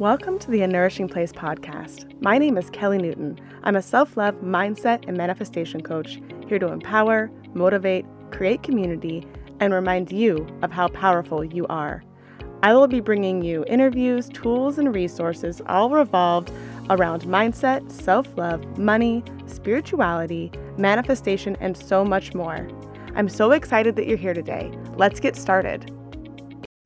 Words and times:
Welcome 0.00 0.40
to 0.40 0.50
the 0.50 0.62
A 0.62 0.66
Nourishing 0.66 1.06
Place 1.06 1.30
podcast. 1.30 2.20
My 2.20 2.36
name 2.36 2.58
is 2.58 2.68
Kelly 2.70 2.98
Newton. 2.98 3.38
I'm 3.62 3.76
a 3.76 3.80
self 3.80 4.16
love, 4.16 4.34
mindset, 4.42 5.06
and 5.06 5.16
manifestation 5.16 5.82
coach 5.82 6.20
here 6.48 6.58
to 6.58 6.72
empower, 6.72 7.30
motivate, 7.54 8.04
create 8.32 8.64
community, 8.64 9.24
and 9.60 9.72
remind 9.72 10.10
you 10.10 10.48
of 10.62 10.72
how 10.72 10.88
powerful 10.88 11.44
you 11.44 11.64
are. 11.68 12.02
I 12.64 12.74
will 12.74 12.88
be 12.88 12.98
bringing 12.98 13.44
you 13.44 13.64
interviews, 13.68 14.28
tools, 14.30 14.78
and 14.78 14.92
resources 14.92 15.62
all 15.68 15.90
revolved 15.90 16.50
around 16.90 17.22
mindset, 17.22 17.88
self 17.92 18.26
love, 18.36 18.76
money, 18.76 19.22
spirituality, 19.46 20.50
manifestation, 20.76 21.56
and 21.60 21.76
so 21.76 22.04
much 22.04 22.34
more. 22.34 22.68
I'm 23.14 23.28
so 23.28 23.52
excited 23.52 23.94
that 23.94 24.08
you're 24.08 24.18
here 24.18 24.34
today. 24.34 24.72
Let's 24.96 25.20
get 25.20 25.36
started. 25.36 25.88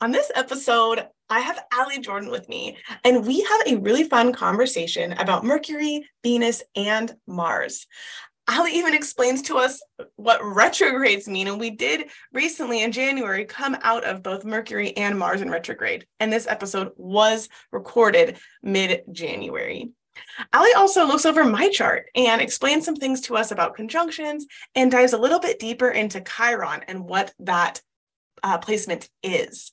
On 0.03 0.13
this 0.13 0.31
episode, 0.35 1.07
I 1.31 1.41
have 1.41 1.63
Alli 1.73 1.99
Jordan 1.99 2.31
with 2.31 2.49
me, 2.49 2.79
and 3.05 3.27
we 3.27 3.43
have 3.43 3.61
a 3.67 3.77
really 3.77 4.05
fun 4.05 4.33
conversation 4.33 5.13
about 5.13 5.45
Mercury, 5.45 6.09
Venus, 6.23 6.63
and 6.75 7.15
Mars. 7.27 7.87
Alli 8.49 8.73
even 8.73 8.95
explains 8.95 9.43
to 9.43 9.59
us 9.59 9.83
what 10.17 10.43
retrogrades 10.43 11.29
mean. 11.29 11.49
And 11.49 11.61
we 11.61 11.69
did 11.69 12.07
recently 12.33 12.83
in 12.83 12.93
January 12.93 13.45
come 13.45 13.77
out 13.83 14.05
of 14.05 14.23
both 14.23 14.47
Mercury 14.47 14.97
and 14.97 15.19
Mars 15.19 15.43
in 15.43 15.51
retrograde. 15.51 16.07
And 16.19 16.33
this 16.33 16.47
episode 16.47 16.93
was 16.97 17.51
recorded 17.73 18.39
mid 18.63 19.03
January. 19.13 19.91
Alli 20.55 20.73
also 20.73 21.07
looks 21.07 21.27
over 21.27 21.45
my 21.45 21.69
chart 21.69 22.07
and 22.15 22.41
explains 22.41 22.87
some 22.87 22.97
things 22.97 23.21
to 23.23 23.37
us 23.37 23.51
about 23.51 23.77
conjunctions 23.77 24.47
and 24.75 24.91
dives 24.91 25.13
a 25.13 25.19
little 25.19 25.41
bit 25.41 25.59
deeper 25.59 25.91
into 25.91 26.23
Chiron 26.23 26.81
and 26.89 27.05
what 27.05 27.35
that 27.41 27.83
uh, 28.43 28.57
placement 28.59 29.11
is. 29.23 29.73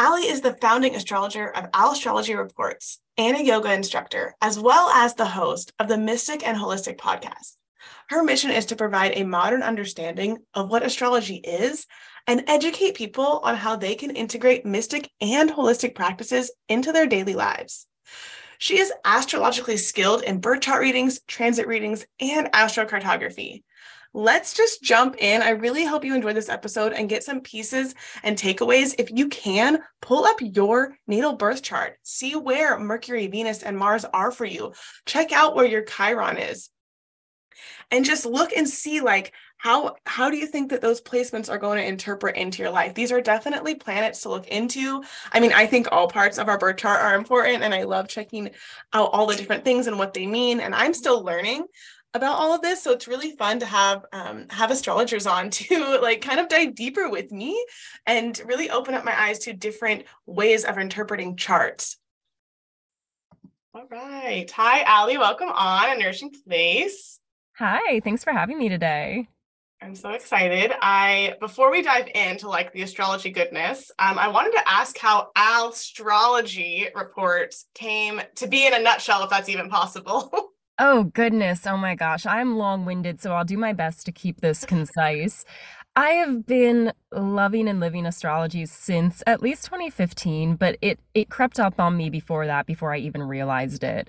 Alli 0.00 0.28
is 0.28 0.42
the 0.42 0.54
founding 0.60 0.94
astrologer 0.94 1.48
of 1.48 1.70
Al-strology 1.74 2.38
Reports 2.38 3.00
and 3.16 3.36
a 3.36 3.44
yoga 3.44 3.72
instructor, 3.72 4.36
as 4.40 4.56
well 4.56 4.88
as 4.90 5.14
the 5.14 5.26
host 5.26 5.72
of 5.80 5.88
the 5.88 5.98
Mystic 5.98 6.46
and 6.46 6.56
Holistic 6.56 6.98
podcast. 6.98 7.56
Her 8.08 8.22
mission 8.22 8.52
is 8.52 8.66
to 8.66 8.76
provide 8.76 9.14
a 9.16 9.24
modern 9.24 9.64
understanding 9.64 10.38
of 10.54 10.70
what 10.70 10.86
astrology 10.86 11.38
is 11.38 11.84
and 12.28 12.44
educate 12.46 12.94
people 12.94 13.40
on 13.42 13.56
how 13.56 13.74
they 13.74 13.96
can 13.96 14.14
integrate 14.14 14.64
mystic 14.64 15.10
and 15.20 15.50
holistic 15.50 15.96
practices 15.96 16.52
into 16.68 16.92
their 16.92 17.06
daily 17.08 17.34
lives. 17.34 17.88
She 18.58 18.78
is 18.78 18.92
astrologically 19.04 19.78
skilled 19.78 20.22
in 20.22 20.38
birth 20.38 20.60
chart 20.60 20.80
readings, 20.80 21.20
transit 21.26 21.66
readings, 21.66 22.06
and 22.20 22.46
astrocartography 22.52 23.64
let's 24.14 24.54
just 24.54 24.82
jump 24.82 25.16
in. 25.18 25.42
I 25.42 25.50
really 25.50 25.84
hope 25.84 26.04
you 26.04 26.14
enjoy 26.14 26.32
this 26.32 26.48
episode 26.48 26.92
and 26.92 27.08
get 27.08 27.24
some 27.24 27.40
pieces 27.40 27.94
and 28.22 28.36
takeaways. 28.36 28.94
If 28.98 29.10
you 29.10 29.28
can, 29.28 29.78
pull 30.00 30.24
up 30.24 30.38
your 30.40 30.96
natal 31.06 31.36
birth 31.36 31.62
chart, 31.62 31.98
see 32.02 32.34
where 32.34 32.78
Mercury, 32.78 33.26
Venus, 33.26 33.62
and 33.62 33.76
Mars 33.76 34.04
are 34.04 34.30
for 34.30 34.44
you. 34.44 34.72
Check 35.06 35.32
out 35.32 35.54
where 35.54 35.66
your 35.66 35.82
Chiron 35.82 36.38
is. 36.38 36.70
And 37.90 38.04
just 38.04 38.26
look 38.26 38.52
and 38.52 38.68
see 38.68 39.00
like 39.00 39.32
how 39.58 39.96
how 40.06 40.30
do 40.30 40.36
you 40.36 40.46
think 40.46 40.70
that 40.70 40.80
those 40.80 41.00
placements 41.00 41.50
are 41.50 41.58
going 41.58 41.78
to 41.78 41.86
interpret 41.86 42.36
into 42.36 42.62
your 42.62 42.70
life 42.70 42.94
these 42.94 43.12
are 43.12 43.20
definitely 43.20 43.74
planets 43.74 44.22
to 44.22 44.28
look 44.28 44.46
into 44.46 45.02
i 45.32 45.40
mean 45.40 45.52
i 45.52 45.66
think 45.66 45.88
all 45.90 46.08
parts 46.08 46.38
of 46.38 46.48
our 46.48 46.58
birth 46.58 46.76
chart 46.76 47.00
are 47.00 47.16
important 47.16 47.62
and 47.62 47.74
i 47.74 47.82
love 47.82 48.08
checking 48.08 48.50
out 48.92 49.10
all 49.12 49.26
the 49.26 49.34
different 49.34 49.64
things 49.64 49.88
and 49.88 49.98
what 49.98 50.14
they 50.14 50.26
mean 50.26 50.60
and 50.60 50.74
i'm 50.74 50.94
still 50.94 51.22
learning 51.22 51.66
about 52.14 52.38
all 52.38 52.54
of 52.54 52.62
this. 52.62 52.82
So 52.82 52.92
it's 52.92 53.08
really 53.08 53.32
fun 53.32 53.60
to 53.60 53.66
have 53.66 54.04
um, 54.12 54.46
have 54.50 54.70
astrologers 54.70 55.26
on 55.26 55.50
to 55.50 55.98
like 56.00 56.20
kind 56.20 56.40
of 56.40 56.48
dive 56.48 56.74
deeper 56.74 57.08
with 57.08 57.32
me 57.32 57.64
and 58.06 58.40
really 58.44 58.70
open 58.70 58.94
up 58.94 59.04
my 59.04 59.18
eyes 59.18 59.40
to 59.40 59.52
different 59.52 60.04
ways 60.26 60.64
of 60.64 60.78
interpreting 60.78 61.36
charts. 61.36 61.96
All 63.74 63.86
right. 63.90 64.50
Hi, 64.50 64.82
Alli. 64.82 65.18
Welcome 65.18 65.50
on 65.50 65.96
a 65.96 65.98
nourishing 65.98 66.32
place. 66.46 67.20
Hi, 67.58 68.00
thanks 68.00 68.24
for 68.24 68.32
having 68.32 68.58
me 68.58 68.68
today. 68.68 69.28
I'm 69.80 69.94
so 69.94 70.10
excited. 70.10 70.72
I 70.80 71.34
before 71.38 71.70
we 71.70 71.82
dive 71.82 72.08
into 72.12 72.48
like 72.48 72.72
the 72.72 72.82
astrology 72.82 73.30
goodness, 73.30 73.92
um, 73.98 74.18
I 74.18 74.28
wanted 74.28 74.52
to 74.52 74.68
ask 74.68 74.98
how 74.98 75.28
astrology 75.36 76.88
reports 76.94 77.66
came 77.74 78.20
to 78.36 78.48
be 78.48 78.66
in 78.66 78.74
a 78.74 78.80
nutshell, 78.80 79.22
if 79.22 79.30
that's 79.30 79.48
even 79.48 79.68
possible. 79.68 80.32
Oh, 80.78 81.04
goodness. 81.04 81.66
Oh 81.66 81.76
my 81.76 81.94
gosh. 81.94 82.24
I'm 82.24 82.56
long 82.56 82.84
winded, 82.84 83.20
so 83.20 83.32
I'll 83.32 83.44
do 83.44 83.58
my 83.58 83.72
best 83.72 84.06
to 84.06 84.12
keep 84.12 84.40
this 84.40 84.64
concise. 84.64 85.44
I 85.96 86.10
have 86.10 86.46
been 86.46 86.92
loving 87.12 87.68
and 87.68 87.80
living 87.80 88.06
astrology 88.06 88.64
since 88.66 89.22
at 89.26 89.42
least 89.42 89.64
2015, 89.66 90.54
but 90.54 90.76
it, 90.80 91.00
it 91.14 91.30
crept 91.30 91.58
up 91.58 91.80
on 91.80 91.96
me 91.96 92.10
before 92.10 92.46
that, 92.46 92.66
before 92.66 92.94
I 92.94 92.98
even 92.98 93.22
realized 93.24 93.82
it. 93.82 94.08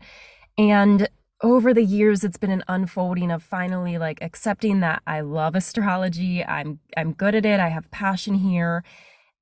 And 0.58 1.10
over 1.44 1.74
the 1.74 1.84
years 1.84 2.24
it's 2.24 2.38
been 2.38 2.52
an 2.52 2.64
unfolding 2.68 3.32
of 3.32 3.44
finally 3.44 3.98
like 3.98 4.20
accepting 4.22 4.82
that 4.82 5.02
I 5.08 5.22
love 5.22 5.56
astrology. 5.56 6.44
I'm 6.46 6.80
I'm 6.98 7.14
good 7.14 7.36
at 7.36 7.46
it. 7.46 7.60
I 7.60 7.70
have 7.70 7.90
passion 7.92 8.36
here. 8.36 8.84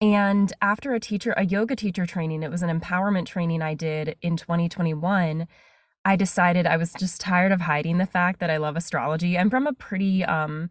And 0.02 0.54
after 0.62 0.94
a 0.94 1.00
teacher 1.00 1.34
a 1.38 1.46
yoga 1.46 1.76
teacher 1.76 2.06
training, 2.06 2.44
it 2.44 2.52
was 2.52 2.62
an 2.64 2.80
empowerment 2.80 3.26
training 3.26 3.62
I 3.62 3.74
did 3.74 4.16
in 4.22 4.38
2021 4.38 5.48
I 6.08 6.16
decided 6.16 6.66
I 6.66 6.78
was 6.78 6.94
just 6.94 7.20
tired 7.20 7.52
of 7.52 7.60
hiding 7.60 7.98
the 7.98 8.06
fact 8.06 8.40
that 8.40 8.50
I 8.50 8.56
love 8.56 8.78
astrology. 8.78 9.38
I'm 9.38 9.50
from 9.50 9.68
a 9.68 9.74
pretty 9.74 10.24
um, 10.24 10.70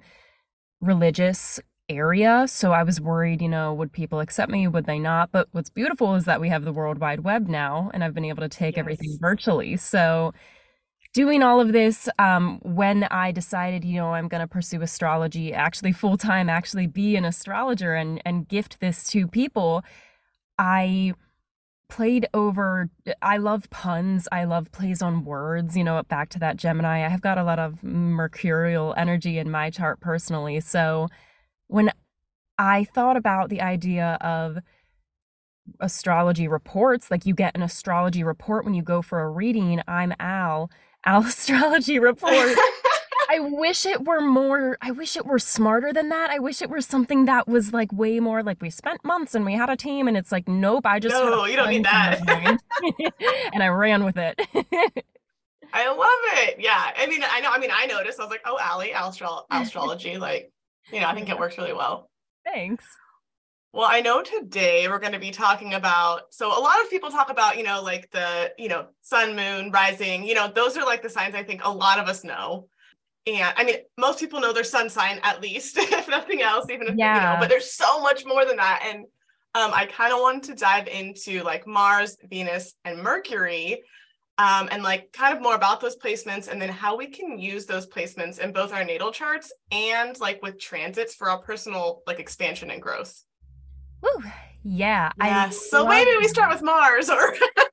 religious 0.81 1.61
area, 1.91 2.47
so 2.49 2.73
I 2.73 2.83
was 2.83 3.03
worried, 3.03 3.43
you 3.43 3.49
know, 3.51 3.75
would 3.75 3.93
people 3.93 4.21
accept 4.21 4.51
me? 4.51 4.67
Would 4.67 4.87
they 4.87 4.99
not? 4.99 5.33
But 5.33 5.49
what's 5.53 5.69
beautiful 5.69 6.15
is 6.15 6.25
that 6.25 6.41
we 6.41 6.49
have 6.49 6.65
the 6.65 6.73
World 6.73 7.01
Wide 7.01 7.21
Web 7.21 7.49
now, 7.49 7.91
and 7.93 8.03
I've 8.03 8.15
been 8.15 8.25
able 8.25 8.41
to 8.45 8.49
take 8.49 8.77
yes. 8.77 8.81
everything 8.81 9.19
virtually. 9.21 9.77
So, 9.77 10.33
doing 11.13 11.43
all 11.43 11.61
of 11.61 11.75
this, 11.75 12.09
um, 12.19 12.59
when 12.63 13.05
I 13.05 13.31
decided, 13.31 13.85
you 13.85 13.97
know, 13.97 14.15
I'm 14.15 14.29
going 14.29 14.41
to 14.41 14.49
pursue 14.49 14.81
astrology 14.81 15.53
actually 15.53 15.93
full 15.93 16.17
time, 16.17 16.49
actually 16.49 16.87
be 16.87 17.15
an 17.15 17.27
astrologer 17.27 17.95
and 17.95 18.23
and 18.25 18.49
gift 18.49 18.81
this 18.81 19.07
to 19.09 19.29
people, 19.29 19.85
I 20.59 21.13
played 21.89 22.27
over 22.35 22.91
i 23.23 23.37
love 23.37 23.71
puns 23.71 24.27
i 24.33 24.45
love 24.45 24.73
plays 24.73 25.03
on 25.03 25.25
words 25.25 25.77
you 25.77 25.85
know 25.85 26.03
back 26.09 26.29
to 26.29 26.39
that 26.39 26.57
gemini. 26.57 27.05
I 27.05 27.09
have 27.09 27.21
got 27.21 27.39
a 27.39 27.45
lot 27.45 27.59
of 27.59 27.83
mercurial 27.83 28.93
energy 28.97 29.39
in 29.39 29.51
my 29.51 29.71
chart 29.71 30.01
personally. 30.01 30.61
So 30.61 31.09
when 31.69 31.93
i 32.59 32.85
thought 32.85 33.17
about 33.17 33.51
the 33.51 33.61
idea 33.61 34.19
of 34.21 34.59
astrology 35.81 36.49
reports 36.49 37.11
like 37.11 37.27
you 37.27 37.35
get 37.35 37.57
an 37.57 37.63
astrology 37.63 38.23
report 38.23 38.65
when 38.65 38.75
you 38.75 38.83
go 38.83 39.03
for 39.03 39.21
a 39.21 39.29
reading 39.29 39.81
i'm 39.89 40.15
al 40.21 40.71
al 41.05 41.23
astrology 41.27 41.99
report 41.99 42.33
I 43.29 43.41
wish 43.41 43.87
it 43.87 44.05
were 44.05 44.21
more, 44.21 44.79
I 44.81 44.91
wish 44.91 45.17
it 45.17 45.27
were 45.27 45.39
smarter 45.39 45.93
than 45.93 46.09
that. 46.11 46.31
I 46.31 46.39
wish 46.39 46.63
it 46.63 46.71
were 46.71 46.81
something 46.81 47.25
that 47.25 47.49
was 47.49 47.73
like 47.73 47.93
way 47.93 48.21
more 48.21 48.43
like 48.43 48.61
we 48.61 48.71
spent 48.71 49.05
months 49.05 49.35
and 49.35 49.45
we 49.45 49.55
had 49.55 49.71
a 49.71 49.77
team 49.77 50.09
and 50.09 50.17
it's 50.17 50.31
like, 50.31 50.47
nope, 50.47 50.87
I 50.87 51.01
just. 51.01 51.15
No, 51.15 51.45
you 51.45 51.57
don't 51.57 51.71
need 51.71 51.85
that. 51.85 52.21
and 53.53 53.63
I 53.63 53.69
ran 53.69 54.05
with 54.05 54.17
it. 54.17 54.41
I 55.73 55.89
love 55.89 56.49
it. 56.49 56.57
Yeah. 56.61 56.93
I 56.97 57.07
mean, 57.07 57.23
I 57.29 57.41
know, 57.41 57.51
I 57.51 57.59
mean, 57.59 57.71
I 57.73 57.87
noticed, 57.87 58.21
I 58.21 58.23
was 58.23 58.31
like, 58.31 58.43
oh, 58.45 58.59
Alli, 58.61 58.93
astro- 58.93 59.47
astrology, 59.51 60.17
like, 60.17 60.53
you 60.93 61.01
know, 61.01 61.09
I 61.09 61.15
think 61.15 61.29
it 61.29 61.39
works 61.39 61.59
really 61.59 61.73
well. 61.73 62.09
Thanks. 62.45 62.85
Well, 63.73 63.89
I 63.91 64.01
know 64.01 64.23
today 64.23 64.89
we're 64.89 65.01
going 65.01 65.13
to 65.13 65.19
be 65.19 65.33
talking 65.33 65.75
about. 65.75 66.33
So, 66.33 66.49
a 66.49 66.63
lot 66.63 66.81
of 66.81 66.89
people 66.89 67.11
talk 67.11 67.31
about, 67.31 67.59
you 67.59 67.65
know, 67.65 67.83
like 67.83 68.11
the, 68.11 68.53
you 68.57 68.69
know, 68.69 68.87
sun, 69.03 69.37
moon, 69.37 69.71
rising, 69.71 70.25
you 70.27 70.35
know, 70.35 70.51
those 70.51 70.79
are 70.79 70.85
like 70.87 71.03
the 71.03 71.11
signs 71.11 71.35
I 71.35 71.43
think 71.43 71.63
a 71.63 71.71
lot 71.71 71.99
of 71.99 72.09
us 72.09 72.25
know 72.25 72.69
and 73.27 73.55
I 73.57 73.65
mean, 73.65 73.77
most 73.99 74.21
people 74.21 74.41
know 74.41 74.53
their 74.53 74.65
sun 74.65 74.89
sign 74.89 75.19
at 75.23 75.41
least, 75.43 75.77
if 75.79 76.09
nothing 76.09 76.43
else, 76.43 76.67
even 76.71 76.89
if 76.89 76.97
yeah. 76.97 77.15
you 77.15 77.35
know, 77.35 77.41
but 77.41 77.49
there's 77.49 77.73
so 77.73 78.01
much 78.01 78.25
more 78.25 78.45
than 78.45 78.57
that. 78.57 78.85
And 78.87 79.05
um, 79.55 79.73
I 79.75 79.87
kind 79.87 80.13
of 80.13 80.21
wanted 80.21 80.45
to 80.45 80.55
dive 80.55 80.87
into 80.87 81.43
like 81.43 81.67
Mars, 81.67 82.17
Venus, 82.29 82.75
and 82.85 83.03
Mercury, 83.03 83.83
um, 84.39 84.69
and 84.71 84.83
like 84.83 85.13
kind 85.13 85.35
of 85.35 85.43
more 85.43 85.55
about 85.55 85.81
those 85.81 85.97
placements 85.97 86.49
and 86.49 86.61
then 86.61 86.69
how 86.69 86.97
we 86.97 87.07
can 87.07 87.39
use 87.39 87.65
those 87.65 87.87
placements 87.87 88.39
in 88.39 88.53
both 88.53 88.73
our 88.73 88.85
natal 88.85 89.11
charts 89.11 89.53
and 89.73 90.19
like 90.21 90.43
with 90.43 90.61
transits 90.61 91.15
for 91.15 91.31
our 91.31 91.39
personal 91.39 92.03
like 92.07 92.21
expansion 92.21 92.71
and 92.71 92.83
growth. 92.83 93.25
Woo. 94.03 94.23
Yeah. 94.63 95.13
Yes. 95.19 95.71
So 95.71 95.87
maybe 95.87 96.11
we 96.19 96.29
start 96.29 96.53
with 96.53 96.63
Mars 96.63 97.09
or 97.09 97.35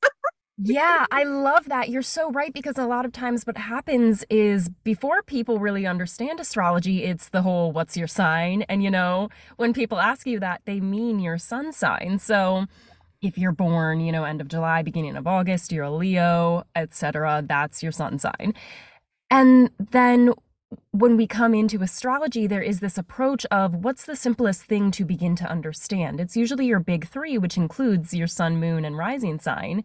yeah, 0.57 1.07
I 1.09 1.23
love 1.23 1.65
that. 1.65 1.89
You're 1.89 2.03
so 2.03 2.29
right 2.29 2.53
because 2.53 2.77
a 2.77 2.85
lot 2.85 3.05
of 3.05 3.11
times 3.11 3.45
what 3.45 3.57
happens 3.57 4.23
is 4.29 4.69
before 4.83 5.23
people 5.23 5.57
really 5.57 5.87
understand 5.87 6.39
astrology, 6.39 7.03
it's 7.03 7.29
the 7.29 7.41
whole 7.41 7.71
what's 7.71 7.97
your 7.97 8.07
sign? 8.07 8.61
And 8.63 8.83
you 8.83 8.91
know, 8.91 9.29
when 9.57 9.73
people 9.73 9.99
ask 9.99 10.27
you 10.27 10.39
that, 10.41 10.61
they 10.65 10.79
mean 10.79 11.19
your 11.19 11.39
sun 11.39 11.71
sign. 11.73 12.19
So 12.19 12.67
if 13.21 13.37
you're 13.37 13.51
born, 13.51 13.99
you 14.01 14.11
know, 14.11 14.25
end 14.25 14.41
of 14.41 14.47
July, 14.47 14.83
beginning 14.83 15.15
of 15.15 15.25
August, 15.25 15.71
you're 15.71 15.85
a 15.85 15.91
Leo, 15.91 16.65
etc., 16.75 17.43
that's 17.47 17.81
your 17.81 17.91
sun 17.91 18.19
sign. 18.19 18.53
And 19.31 19.71
then 19.79 20.33
when 20.91 21.17
we 21.17 21.25
come 21.25 21.55
into 21.55 21.81
astrology, 21.81 22.45
there 22.45 22.61
is 22.61 22.79
this 22.79 22.97
approach 22.97 23.45
of 23.45 23.73
what's 23.73 24.05
the 24.05 24.15
simplest 24.15 24.63
thing 24.63 24.91
to 24.91 25.05
begin 25.05 25.35
to 25.37 25.49
understand? 25.49 26.19
It's 26.19 26.37
usually 26.37 26.67
your 26.67 26.79
big 26.79 27.07
three, 27.07 27.39
which 27.39 27.57
includes 27.57 28.13
your 28.13 28.27
sun, 28.27 28.59
moon, 28.59 28.85
and 28.85 28.97
rising 28.97 29.39
sign. 29.39 29.83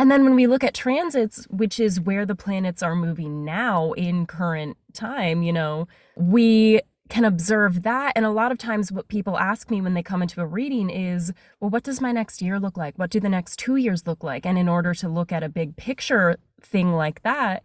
And 0.00 0.10
then 0.10 0.24
when 0.24 0.34
we 0.34 0.46
look 0.46 0.64
at 0.64 0.72
transits, 0.72 1.44
which 1.50 1.78
is 1.78 2.00
where 2.00 2.24
the 2.24 2.34
planets 2.34 2.82
are 2.82 2.96
moving 2.96 3.44
now 3.44 3.92
in 3.92 4.24
current 4.24 4.78
time, 4.94 5.42
you 5.42 5.52
know, 5.52 5.88
we 6.16 6.80
can 7.10 7.26
observe 7.26 7.82
that. 7.82 8.14
And 8.16 8.24
a 8.24 8.30
lot 8.30 8.50
of 8.50 8.56
times, 8.56 8.90
what 8.90 9.08
people 9.08 9.38
ask 9.38 9.70
me 9.70 9.82
when 9.82 9.92
they 9.92 10.02
come 10.02 10.22
into 10.22 10.40
a 10.40 10.46
reading 10.46 10.88
is, 10.88 11.34
well, 11.60 11.68
what 11.68 11.82
does 11.82 12.00
my 12.00 12.12
next 12.12 12.40
year 12.40 12.58
look 12.58 12.78
like? 12.78 12.98
What 12.98 13.10
do 13.10 13.20
the 13.20 13.28
next 13.28 13.58
two 13.58 13.76
years 13.76 14.06
look 14.06 14.24
like? 14.24 14.46
And 14.46 14.56
in 14.56 14.70
order 14.70 14.94
to 14.94 15.06
look 15.06 15.32
at 15.32 15.42
a 15.42 15.50
big 15.50 15.76
picture 15.76 16.38
thing 16.62 16.94
like 16.94 17.22
that, 17.22 17.62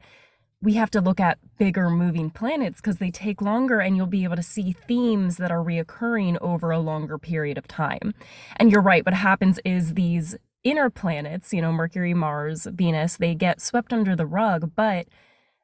we 0.62 0.74
have 0.74 0.92
to 0.92 1.00
look 1.00 1.22
at 1.22 1.38
bigger 1.58 1.90
moving 1.90 2.30
planets 2.32 2.82
because 2.82 2.98
they 2.98 3.12
take 3.12 3.42
longer 3.42 3.80
and 3.80 3.96
you'll 3.96 4.08
be 4.08 4.26
able 4.26 4.36
to 4.36 4.44
see 4.44 4.74
themes 4.74 5.38
that 5.38 5.52
are 5.52 5.64
reoccurring 5.64 6.38
over 6.42 6.72
a 6.72 6.80
longer 6.80 7.18
period 7.18 7.58
of 7.58 7.66
time. 7.66 8.14
And 8.58 8.74
you're 8.74 8.82
right, 8.82 9.06
what 9.06 9.14
happens 9.14 9.58
is 9.64 9.94
these 9.94 10.36
inner 10.66 10.90
planets, 10.90 11.54
you 11.54 11.62
know, 11.62 11.72
Mercury, 11.72 12.14
Mars, 12.14 12.66
Venus, 12.70 13.16
they 13.16 13.34
get 13.36 13.62
swept 13.62 13.94
under 13.94 14.16
the 14.16 14.26
rug, 14.26 14.72
but 14.76 15.08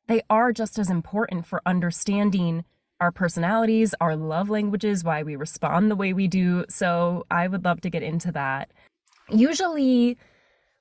they 0.07 0.21
are 0.29 0.53
just 0.53 0.79
as 0.79 0.89
important 0.89 1.45
for 1.45 1.61
understanding 1.65 2.63
our 3.01 3.11
personalities, 3.11 3.95
our 3.99 4.15
love 4.15 4.49
languages, 4.49 5.03
why 5.03 5.23
we 5.23 5.35
respond 5.35 5.89
the 5.89 5.95
way 5.95 6.13
we 6.13 6.27
do. 6.27 6.63
So 6.69 7.25
I 7.31 7.47
would 7.47 7.65
love 7.65 7.81
to 7.81 7.89
get 7.89 8.03
into 8.03 8.31
that. 8.33 8.71
Usually, 9.29 10.17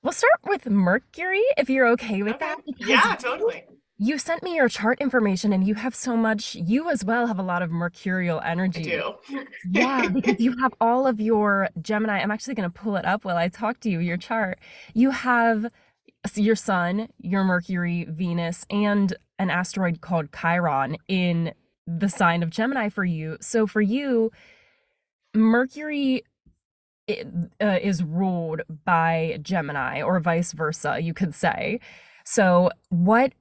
we'll 0.03 0.13
start 0.13 0.41
with 0.47 0.67
Mercury 0.67 1.43
if 1.57 1.71
you're 1.71 1.89
okay 1.89 2.23
with 2.23 2.35
Okay. 2.35 2.47
that. 2.47 2.61
Yeah, 2.79 3.17
totally. 3.19 3.65
You 4.03 4.17
sent 4.17 4.43
me 4.43 4.55
your 4.55 4.71
chart 4.71 4.99
information 4.99 5.53
and 5.53 5.67
you 5.67 5.75
have 5.75 5.95
so 5.95 6.17
much, 6.17 6.55
you 6.55 6.89
as 6.89 7.05
well 7.05 7.27
have 7.27 7.39
a 7.39 7.43
lot 7.43 7.61
of 7.61 7.71
mercurial 7.71 8.41
energy. 8.41 8.95
I 8.95 8.97
do. 8.97 9.45
Yeah, 9.71 10.09
because 10.15 10.41
you 10.41 10.57
have 10.57 10.73
all 10.81 11.07
of 11.07 11.21
your 11.21 11.69
Gemini. 11.83 12.19
I'm 12.19 12.31
actually 12.31 12.55
going 12.55 12.71
to 12.71 12.75
pull 12.75 12.97
it 12.97 13.05
up 13.05 13.27
while 13.27 13.37
I 13.37 13.49
talk 13.49 13.79
to 13.81 13.91
you, 13.91 13.99
your 13.99 14.17
chart. 14.17 14.59
You 14.95 15.11
have 15.11 15.67
your 16.35 16.57
sun, 16.57 17.09
your 17.19 17.45
Mercury, 17.45 18.07
Venus, 18.09 18.65
and 18.71 19.15
an 19.39 19.51
asteroid 19.51 20.01
called 20.01 20.33
Chiron 20.33 20.97
in 21.07 21.53
the 21.87 22.09
sign 22.09 22.43
of 22.43 22.49
Gemini 22.49 22.89
for 22.89 23.05
you. 23.05 23.37
So 23.43 23.67
for 23.67 23.83
you, 23.83 24.33
Mercury 25.35 26.23
uh, 27.07 27.79
is 27.83 28.03
ruled 28.03 28.63
by 28.87 29.41
Gemini 29.43 30.01
or 30.01 30.21
vice 30.21 30.53
versa, 30.53 31.01
you 31.03 31.13
could 31.13 31.35
say. 31.35 31.81
So 32.25 32.71
what 32.89 33.33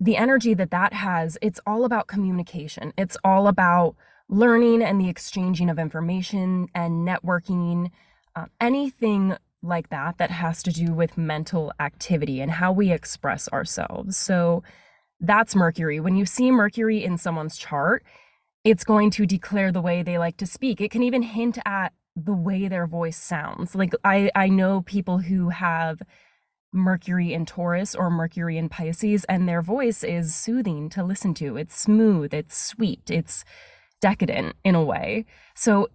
the 0.00 0.16
energy 0.16 0.54
that 0.54 0.70
that 0.70 0.92
has, 0.92 1.36
it's 1.42 1.60
all 1.66 1.84
about 1.84 2.06
communication. 2.06 2.92
It's 2.96 3.16
all 3.24 3.48
about 3.48 3.96
learning 4.28 4.82
and 4.82 5.00
the 5.00 5.08
exchanging 5.08 5.70
of 5.70 5.78
information 5.78 6.68
and 6.74 7.06
networking, 7.06 7.90
uh, 8.36 8.46
anything 8.60 9.36
like 9.62 9.88
that 9.90 10.18
that 10.18 10.30
has 10.30 10.62
to 10.62 10.72
do 10.72 10.92
with 10.92 11.18
mental 11.18 11.72
activity 11.80 12.40
and 12.40 12.50
how 12.52 12.70
we 12.70 12.92
express 12.92 13.48
ourselves. 13.48 14.16
So 14.16 14.62
that's 15.20 15.56
Mercury. 15.56 15.98
When 15.98 16.14
you 16.14 16.26
see 16.26 16.50
Mercury 16.50 17.02
in 17.02 17.18
someone's 17.18 17.56
chart, 17.56 18.04
it's 18.62 18.84
going 18.84 19.10
to 19.10 19.26
declare 19.26 19.72
the 19.72 19.80
way 19.80 20.02
they 20.02 20.18
like 20.18 20.36
to 20.36 20.46
speak. 20.46 20.80
It 20.80 20.90
can 20.90 21.02
even 21.02 21.22
hint 21.22 21.58
at 21.64 21.92
the 22.14 22.34
way 22.34 22.68
their 22.68 22.86
voice 22.86 23.16
sounds. 23.16 23.74
Like 23.74 23.94
I 24.04 24.30
I 24.34 24.48
know 24.48 24.82
people 24.82 25.18
who 25.18 25.48
have 25.48 26.00
Mercury 26.72 27.32
in 27.32 27.46
Taurus 27.46 27.94
or 27.94 28.10
Mercury 28.10 28.58
in 28.58 28.68
Pisces 28.68 29.24
and 29.24 29.48
their 29.48 29.62
voice 29.62 30.04
is 30.04 30.34
soothing 30.34 30.88
to 30.90 31.02
listen 31.02 31.34
to. 31.34 31.56
It's 31.56 31.78
smooth, 31.78 32.34
it's 32.34 32.56
sweet, 32.56 33.10
it's 33.10 33.44
decadent 34.00 34.56
in 34.64 34.74
a 34.74 34.84
way. 34.84 35.24
So 35.54 35.88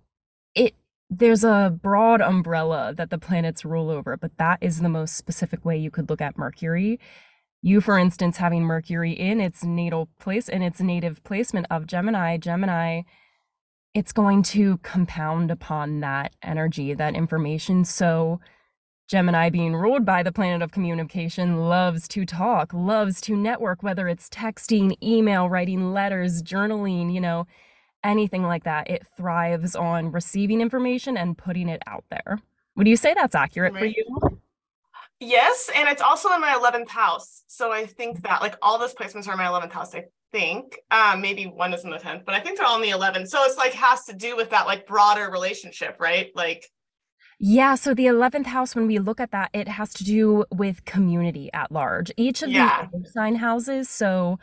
it 0.55 0.75
there's 1.09 1.43
a 1.43 1.77
broad 1.81 2.21
umbrella 2.21 2.93
that 2.95 3.11
the 3.11 3.17
planets 3.19 3.63
rule 3.63 3.89
over, 3.89 4.17
but 4.17 4.37
that 4.37 4.57
is 4.61 4.81
the 4.81 4.89
most 4.89 5.15
specific 5.15 5.63
way 5.63 5.77
you 5.77 5.91
could 5.91 6.09
look 6.09 6.21
at 6.21 6.37
Mercury. 6.37 6.99
You, 7.61 7.81
for 7.81 7.97
instance, 7.97 8.37
having 8.37 8.63
Mercury 8.63 9.11
in 9.13 9.39
its 9.39 9.63
natal 9.63 10.09
place, 10.19 10.49
in 10.49 10.61
its 10.61 10.81
native 10.81 11.23
placement 11.23 11.67
of 11.69 11.87
Gemini, 11.87 12.37
Gemini, 12.37 13.03
it's 13.93 14.11
going 14.11 14.41
to 14.43 14.77
compound 14.79 15.51
upon 15.51 15.99
that 15.99 16.35
energy, 16.41 16.93
that 16.93 17.15
information. 17.15 17.85
So, 17.85 18.39
Gemini, 19.13 19.51
being 19.51 19.75
ruled 19.75 20.05
by 20.05 20.23
the 20.23 20.31
planet 20.31 20.63
of 20.63 20.71
communication, 20.71 21.69
loves 21.69 22.07
to 22.07 22.25
talk, 22.25 22.73
loves 22.73 23.21
to 23.21 23.35
network, 23.35 23.83
whether 23.83 24.07
it's 24.07 24.27
texting, 24.27 24.97
email, 25.03 25.47
writing 25.47 25.93
letters, 25.93 26.41
journaling, 26.41 27.13
you 27.13 27.21
know, 27.21 27.45
anything 28.03 28.41
like 28.41 28.63
that. 28.63 28.89
It 28.89 29.05
thrives 29.15 29.75
on 29.75 30.11
receiving 30.11 30.61
information 30.61 31.15
and 31.15 31.37
putting 31.37 31.69
it 31.69 31.83
out 31.85 32.03
there. 32.09 32.39
Would 32.75 32.87
you 32.87 32.95
say 32.95 33.13
that's 33.13 33.35
accurate 33.35 33.77
for 33.77 33.85
you? 33.85 34.41
Yes, 35.19 35.69
and 35.75 35.87
it's 35.87 36.01
also 36.01 36.33
in 36.33 36.41
my 36.41 36.59
11th 36.59 36.89
house. 36.89 37.43
So 37.45 37.71
I 37.71 37.85
think 37.85 38.23
that 38.23 38.41
like 38.41 38.55
all 38.63 38.79
those 38.79 38.95
placements 38.95 39.27
are 39.27 39.33
in 39.33 39.37
my 39.37 39.45
11th 39.45 39.73
house, 39.73 39.93
I 39.93 40.05
think. 40.31 40.79
Um, 40.89 41.21
maybe 41.21 41.45
one 41.45 41.71
is 41.75 41.83
in 41.83 41.91
the 41.91 41.97
10th, 41.97 42.25
but 42.25 42.33
I 42.33 42.39
think 42.39 42.57
they're 42.57 42.65
all 42.65 42.81
in 42.81 42.89
the 42.89 42.97
11th. 42.97 43.27
So 43.27 43.43
it's 43.43 43.57
like 43.57 43.73
has 43.73 44.05
to 44.05 44.13
do 44.15 44.35
with 44.35 44.49
that 44.49 44.65
like 44.65 44.87
broader 44.87 45.29
relationship, 45.29 45.97
right? 45.99 46.31
Like, 46.33 46.67
Yeah, 47.39 47.75
so 47.75 47.93
the 47.93 48.05
11th 48.05 48.45
house, 48.47 48.75
when 48.75 48.87
we 48.87 48.99
look 48.99 49.19
at 49.19 49.31
that, 49.31 49.49
it 49.53 49.67
has 49.67 49.93
to 49.95 50.03
do 50.03 50.45
with 50.51 50.85
community 50.85 51.49
at 51.53 51.71
large. 51.71 52.11
Each 52.17 52.41
of 52.41 52.49
Yeah. 52.51 52.87
the 52.91 53.07
sign 53.09 53.35
houses, 53.35 53.89
so 53.89 54.39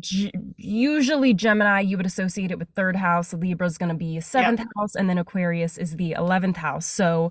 G- 0.00 0.32
usually 0.56 1.32
Gemini, 1.34 1.78
you 1.80 1.96
would 1.96 2.04
associate 2.06 2.50
it 2.50 2.58
with 2.58 2.68
third 2.70 2.96
house, 2.96 3.32
Libra 3.32 3.66
is 3.66 3.78
going 3.78 3.90
to 3.90 3.94
be 3.94 4.18
seventh 4.20 4.64
house, 4.76 4.96
and 4.96 5.08
then 5.08 5.18
Aquarius 5.18 5.78
is 5.78 5.96
the 5.96 6.14
11th 6.18 6.56
house. 6.56 6.84
So 6.84 7.30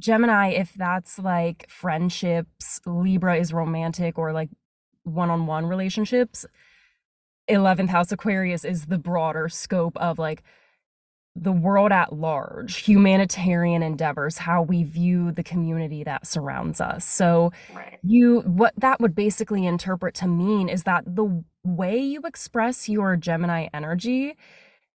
Gemini, 0.00 0.48
if 0.52 0.72
that's 0.72 1.18
like 1.18 1.68
friendships, 1.68 2.80
Libra 2.86 3.36
is 3.36 3.52
romantic 3.52 4.18
or 4.18 4.32
like 4.32 4.48
one 5.02 5.28
on 5.28 5.46
one 5.46 5.66
relationships. 5.66 6.46
11th 7.50 7.90
house 7.90 8.10
Aquarius 8.10 8.64
is 8.64 8.86
the 8.86 8.96
broader 8.98 9.50
scope 9.50 9.96
of 9.98 10.18
like 10.18 10.42
the 11.36 11.52
world 11.52 11.90
at 11.90 12.12
large, 12.12 12.76
humanitarian 12.82 13.82
endeavors, 13.82 14.38
how 14.38 14.62
we 14.62 14.84
view 14.84 15.32
the 15.32 15.42
community 15.42 16.04
that 16.04 16.26
surrounds 16.26 16.80
us. 16.80 17.04
So, 17.04 17.52
right. 17.74 17.98
you 18.02 18.40
what 18.42 18.72
that 18.78 19.00
would 19.00 19.14
basically 19.14 19.66
interpret 19.66 20.14
to 20.16 20.28
mean 20.28 20.68
is 20.68 20.84
that 20.84 21.04
the 21.06 21.42
way 21.64 21.98
you 21.98 22.20
express 22.22 22.88
your 22.88 23.16
Gemini 23.16 23.68
energy 23.74 24.36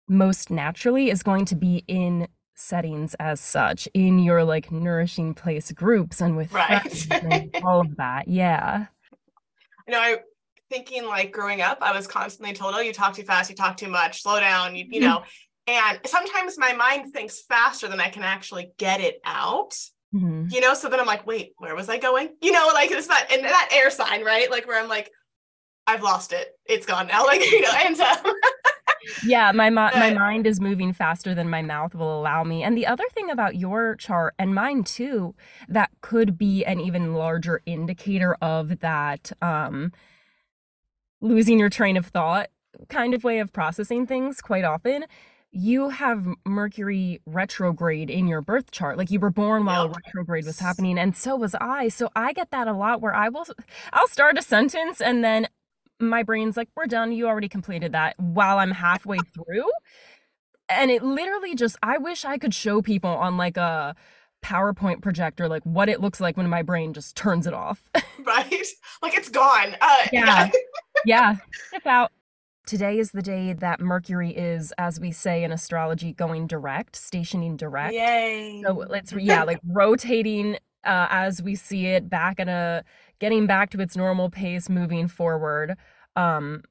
most 0.08 0.52
naturally 0.52 1.10
is 1.10 1.24
going 1.24 1.46
to 1.46 1.56
be 1.56 1.84
in 1.88 2.28
settings 2.56 3.14
as 3.20 3.40
such 3.40 3.88
in 3.94 4.20
your 4.20 4.44
like 4.44 4.72
nourishing 4.72 5.34
place 5.34 5.72
groups 5.72 6.22
and 6.22 6.36
with 6.38 6.52
Right. 6.54 7.08
and 7.12 7.56
all 7.64 7.82
of 7.82 7.96
that. 7.98 8.28
Yeah. 8.28 8.86
You 9.88 9.94
know, 9.94 10.00
I 10.00 10.18
thinking 10.70 11.06
like 11.06 11.32
growing 11.32 11.62
up, 11.62 11.80
I 11.82 11.94
was 11.96 12.08
constantly 12.08 12.54
told, 12.54 12.76
"Oh, 12.76 12.80
you 12.80 12.94
talk 12.94 13.16
too 13.16 13.24
fast, 13.24 13.50
you 13.50 13.56
talk 13.56 13.78
too 13.78 13.88
much, 13.88 14.22
slow 14.22 14.40
down." 14.40 14.76
You, 14.76 14.86
you 14.90 15.00
know, 15.08 15.24
and 15.68 16.00
sometimes 16.06 16.58
my 16.58 16.74
mind 16.74 17.14
thinks 17.14 17.42
faster 17.42 17.88
than 17.88 18.00
I 18.00 18.10
can 18.10 18.24
actually 18.24 18.72
get 18.78 19.02
it 19.02 19.20
out. 19.26 19.76
Mhm. 20.14 20.52
You 20.52 20.62
know, 20.62 20.74
so 20.74 20.90
then 20.90 21.00
I'm 21.00 21.06
like, 21.06 21.28
"Wait, 21.28 21.54
where 21.58 21.76
was 21.76 21.90
I 21.90 21.98
going?" 21.98 22.30
You 22.42 22.52
know, 22.54 22.70
like 22.74 22.92
it's 22.92 23.08
that 23.08 23.28
and 23.32 23.44
that 23.44 23.70
air 23.74 23.90
sign, 23.92 24.24
right? 24.24 24.50
Like 24.50 24.68
where 24.68 24.82
I'm 24.82 24.88
like, 24.90 25.12
"I've 25.88 26.04
lost 26.04 26.34
it. 26.34 26.50
It's 26.66 26.86
gone 26.86 27.08
now." 27.08 27.26
Like 27.28 27.42
you 27.42 27.62
know, 27.62 27.74
and 27.86 27.98
so 27.98 28.06
Yeah, 29.22 29.52
my 29.52 29.70
mi- 29.70 29.76
my 29.96 30.10
mind 30.12 30.48
is 30.48 30.60
moving 30.60 30.94
faster 30.94 31.34
than 31.34 31.50
my 31.50 31.62
mouth 31.62 31.96
will 31.96 32.20
allow 32.20 32.44
me. 32.44 32.64
And 32.64 32.78
the 32.78 32.88
other 32.88 33.06
thing 33.14 33.30
about 33.30 33.56
your 33.56 33.96
chart 33.96 34.34
and 34.40 34.54
mine 34.54 34.84
too, 34.84 35.36
that 35.70 35.92
could 36.02 36.38
be 36.38 36.66
an 36.66 36.80
even 36.80 37.14
larger 37.14 37.62
indicator 37.66 38.36
of 38.42 38.80
that 38.80 39.32
um 39.42 39.92
losing 41.22 41.60
your 41.60 41.70
train 41.70 41.98
of 41.98 42.06
thought 42.08 42.50
kind 42.90 43.14
of 43.14 43.24
way 43.24 43.40
of 43.40 43.52
processing 43.52 44.06
things 44.06 44.40
quite 44.42 44.64
often. 44.64 45.06
You 45.52 45.90
have 45.90 46.28
Mercury 46.46 47.22
retrograde 47.26 48.10
in 48.10 48.28
your 48.28 48.42
birth 48.42 48.72
chart. 48.72 48.98
Like 48.98 49.10
you 49.10 49.20
were 49.20 49.30
born 49.32 49.66
while 49.66 49.88
Yep. 49.88 49.96
retrograde 50.06 50.46
was 50.46 50.60
happening, 50.60 51.00
and 51.00 51.16
so 51.16 51.36
was 51.36 51.56
I. 51.56 51.88
So 51.88 52.10
I 52.16 52.34
get 52.34 52.52
that 52.52 52.68
a 52.68 52.74
lot 52.74 53.02
where 53.02 53.14
I 53.16 53.30
will 53.30 53.46
I'll 53.94 54.08
start 54.08 54.38
a 54.38 54.42
sentence 54.42 55.02
and 55.02 55.24
then 55.24 55.48
my 56.00 56.22
brain's 56.22 56.56
like, 56.58 56.70
we're 56.76 56.86
done. 56.86 57.12
You 57.12 57.28
already 57.28 57.50
completed 57.50 57.92
that 57.94 58.20
while 58.20 58.60
I'm 58.60 58.70
halfway 58.72 59.18
through. 59.34 59.66
And 60.70 60.92
it 60.92 61.02
literally 61.02 61.56
just, 61.56 61.76
I 61.82 61.98
wish 61.98 62.24
I 62.26 62.38
could 62.38 62.54
show 62.54 62.82
people 62.84 63.10
on 63.10 63.36
like 63.38 63.58
a 63.58 63.96
PowerPoint 64.46 65.02
projector, 65.02 65.48
like 65.48 65.64
what 65.64 65.90
it 65.90 66.00
looks 66.00 66.20
like 66.22 66.38
when 66.38 66.48
my 66.50 66.62
brain 66.62 66.94
just 66.94 67.16
turns 67.16 67.48
it 67.48 67.54
off. 67.56 67.82
right, 68.24 68.66
like 69.02 69.18
it's 69.18 69.30
gone. 69.30 69.76
Uh, 69.82 70.06
Yeah. 70.12 70.50
yeah, 71.06 71.36
it's 71.74 71.86
out. 71.88 72.12
Today 72.68 73.00
is 73.00 73.12
the 73.12 73.22
day 73.22 73.54
that 73.54 73.80
Mercury 73.80 74.32
is, 74.32 74.74
as 74.78 75.00
we 75.00 75.10
say 75.10 75.46
in 75.46 75.54
astrology, 75.54 76.12
going 76.12 76.48
direct, 76.48 76.98
stationing 76.98 77.56
direct. 77.56 77.94
Yay. 77.94 78.62
So 78.62 78.74
let's, 78.90 79.14
yeah, 79.14 79.44
like 79.46 79.62
rotating 79.66 80.56
uh, 80.84 81.08
as 81.10 81.42
we 81.42 81.56
see 81.56 81.86
it 81.86 82.10
back 82.10 82.42
in 82.42 82.50
a, 82.50 82.84
getting 83.20 83.48
back 83.48 83.70
to 83.70 83.80
its 83.80 83.96
normal 83.96 84.30
pace, 84.30 84.68
moving 84.68 85.08
forward. 85.08 85.78
Um, 86.18 86.64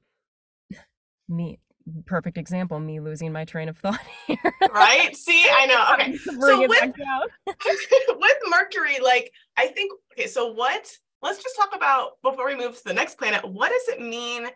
me, 1.27 1.57
perfect 2.05 2.37
example, 2.37 2.79
me 2.79 2.99
losing 2.99 3.31
my 3.31 3.43
train 3.43 3.67
of 3.67 3.75
thought 3.79 3.99
here. 4.27 4.37
right? 4.71 5.15
See, 5.15 5.45
I 5.51 5.65
know. 5.65 5.83
Okay. 5.93 6.15
so 6.17 6.59
with, 6.59 6.93
with 8.19 8.37
Mercury, 8.49 8.99
like 9.03 9.31
I 9.57 9.65
think 9.65 9.91
okay, 10.13 10.27
so 10.27 10.53
what 10.53 10.91
let's 11.23 11.41
just 11.41 11.55
talk 11.55 11.75
about 11.75 12.21
before 12.21 12.45
we 12.45 12.55
move 12.55 12.77
to 12.77 12.83
the 12.83 12.93
next 12.93 13.17
planet, 13.17 13.43
what 13.43 13.71
does 13.71 13.95
it 13.95 13.99
mean 13.99 14.47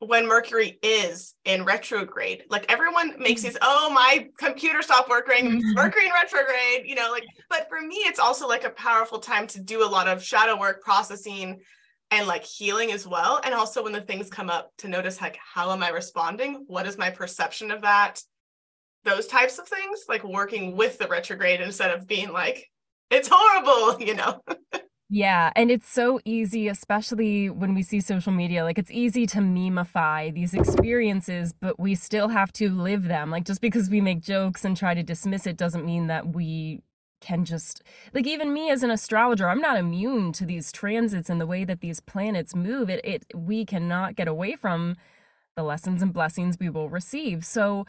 when 0.00 0.26
Mercury 0.26 0.78
is 0.82 1.34
in 1.44 1.64
retrograde. 1.64 2.44
Like 2.48 2.70
everyone 2.72 3.18
makes 3.18 3.42
these, 3.42 3.58
oh, 3.60 3.90
my 3.92 4.28
computer 4.38 4.80
stopped 4.80 5.10
working, 5.10 5.44
mm-hmm. 5.44 5.74
Mercury 5.74 6.06
in 6.06 6.12
retrograde, 6.12 6.86
you 6.86 6.94
know, 6.94 7.10
like, 7.10 7.24
but 7.50 7.68
for 7.68 7.80
me, 7.80 7.96
it's 7.96 8.18
also 8.18 8.48
like 8.48 8.64
a 8.64 8.70
powerful 8.70 9.18
time 9.18 9.46
to 9.48 9.60
do 9.60 9.84
a 9.84 9.86
lot 9.88 10.08
of 10.08 10.24
shadow 10.24 10.58
work, 10.58 10.82
processing, 10.82 11.60
and 12.10 12.26
like 12.26 12.44
healing 12.44 12.92
as 12.92 13.06
well. 13.06 13.40
And 13.44 13.54
also 13.54 13.84
when 13.84 13.92
the 13.92 14.00
things 14.00 14.30
come 14.30 14.48
up 14.48 14.70
to 14.78 14.88
notice, 14.88 15.20
like, 15.20 15.38
how 15.54 15.70
am 15.70 15.82
I 15.82 15.90
responding? 15.90 16.64
What 16.66 16.86
is 16.86 16.96
my 16.96 17.10
perception 17.10 17.70
of 17.70 17.82
that? 17.82 18.22
Those 19.04 19.26
types 19.26 19.58
of 19.58 19.68
things, 19.68 20.04
like 20.08 20.24
working 20.24 20.76
with 20.76 20.98
the 20.98 21.08
retrograde 21.08 21.60
instead 21.60 21.90
of 21.90 22.06
being 22.06 22.32
like, 22.32 22.66
it's 23.10 23.28
horrible, 23.30 24.00
you 24.06 24.14
know? 24.14 24.40
Yeah, 25.12 25.50
and 25.56 25.72
it's 25.72 25.88
so 25.88 26.20
easy, 26.24 26.68
especially 26.68 27.50
when 27.50 27.74
we 27.74 27.82
see 27.82 28.00
social 28.00 28.30
media. 28.32 28.62
Like, 28.62 28.78
it's 28.78 28.92
easy 28.92 29.26
to 29.26 29.38
memify 29.38 30.30
these 30.32 30.54
experiences, 30.54 31.52
but 31.52 31.80
we 31.80 31.96
still 31.96 32.28
have 32.28 32.52
to 32.54 32.70
live 32.70 33.04
them. 33.08 33.28
Like, 33.30 33.44
just 33.44 33.60
because 33.60 33.90
we 33.90 34.00
make 34.00 34.20
jokes 34.20 34.64
and 34.64 34.76
try 34.76 34.94
to 34.94 35.02
dismiss 35.02 35.46
it 35.48 35.56
doesn't 35.56 35.84
mean 35.84 36.06
that 36.06 36.28
we 36.34 36.82
can 37.20 37.44
just 37.44 37.82
like 38.14 38.26
even 38.26 38.50
me 38.50 38.70
as 38.70 38.82
an 38.82 38.90
astrologer 38.90 39.46
i'm 39.46 39.60
not 39.60 39.76
immune 39.76 40.32
to 40.32 40.46
these 40.46 40.72
transits 40.72 41.28
and 41.28 41.38
the 41.38 41.46
way 41.46 41.64
that 41.64 41.82
these 41.82 42.00
planets 42.00 42.54
move 42.54 42.88
it 42.88 42.98
it 43.04 43.26
we 43.34 43.62
cannot 43.62 44.16
get 44.16 44.26
away 44.26 44.56
from 44.56 44.96
the 45.56 45.62
lessons 45.62 46.02
and 46.02 46.12
blessings 46.14 46.56
we 46.60 46.70
will 46.70 46.88
receive 46.88 47.44
so 47.44 47.86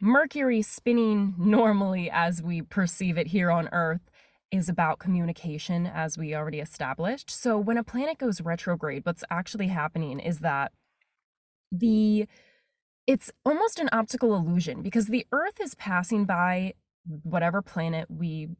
mercury 0.00 0.62
spinning 0.62 1.34
normally 1.38 2.10
as 2.10 2.42
we 2.42 2.62
perceive 2.62 3.18
it 3.18 3.28
here 3.28 3.50
on 3.50 3.68
earth 3.72 4.02
is 4.50 4.68
about 4.68 4.98
communication, 4.98 5.86
as 5.86 6.16
we 6.16 6.34
already 6.34 6.60
established. 6.60 7.30
So, 7.30 7.58
when 7.58 7.76
a 7.76 7.84
planet 7.84 8.18
goes 8.18 8.40
retrograde, 8.40 9.04
what's 9.04 9.24
actually 9.30 9.68
happening 9.68 10.20
is 10.20 10.40
that 10.40 10.72
the 11.70 12.26
it's 13.06 13.32
almost 13.44 13.78
an 13.78 13.88
optical 13.90 14.34
illusion 14.34 14.82
because 14.82 15.06
the 15.06 15.26
Earth 15.32 15.60
is 15.62 15.74
passing 15.74 16.26
by 16.26 16.74
whatever 17.22 17.62
planet 17.62 18.06
we 18.10 18.50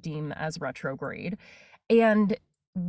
deem 0.00 0.32
as 0.32 0.58
retrograde. 0.58 1.36
And 1.90 2.36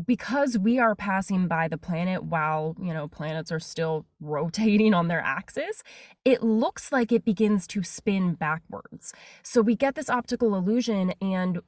because 0.06 0.58
we 0.58 0.80
are 0.80 0.96
passing 0.96 1.48
by 1.48 1.68
the 1.68 1.78
planet 1.78 2.24
while, 2.24 2.76
you 2.82 2.94
know, 2.94 3.08
planets 3.08 3.52
are 3.52 3.60
still 3.60 4.06
rotating 4.20 4.94
on 4.94 5.10
their 5.10 5.22
axis, 5.22 5.84
it 6.24 6.42
looks 6.42 6.92
like 6.92 7.12
it 7.12 7.24
begins 7.24 7.68
to 7.68 7.84
spin 7.84 8.34
backwards. 8.34 9.14
So 9.44 9.62
we 9.62 9.76
get 9.76 9.96
this 9.96 10.10
optical 10.10 10.56
illusion 10.56 11.14
and 11.22 11.60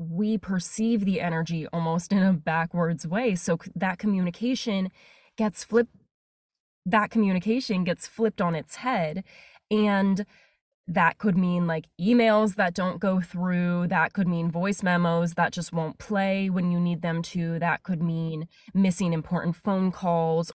we 0.00 0.38
perceive 0.38 1.04
the 1.04 1.20
energy 1.20 1.66
almost 1.72 2.10
in 2.10 2.22
a 2.22 2.32
backwards 2.32 3.06
way. 3.06 3.34
So 3.34 3.58
that 3.76 3.98
communication 3.98 4.90
gets 5.36 5.62
flipped, 5.62 5.94
that 6.86 7.10
communication 7.10 7.84
gets 7.84 8.06
flipped 8.06 8.40
on 8.40 8.54
its 8.54 8.76
head. 8.76 9.22
And 9.70 10.24
that 10.88 11.18
could 11.18 11.36
mean 11.36 11.66
like 11.66 11.86
emails 12.00 12.56
that 12.56 12.74
don't 12.74 12.98
go 12.98 13.20
through. 13.20 13.88
That 13.88 14.14
could 14.14 14.26
mean 14.26 14.50
voice 14.50 14.82
memos 14.82 15.34
that 15.34 15.52
just 15.52 15.72
won't 15.72 15.98
play 15.98 16.48
when 16.48 16.72
you 16.72 16.80
need 16.80 17.02
them 17.02 17.22
to. 17.22 17.58
That 17.58 17.82
could 17.82 18.02
mean 18.02 18.48
missing 18.74 19.12
important 19.12 19.54
phone 19.54 19.92
calls. 19.92 20.50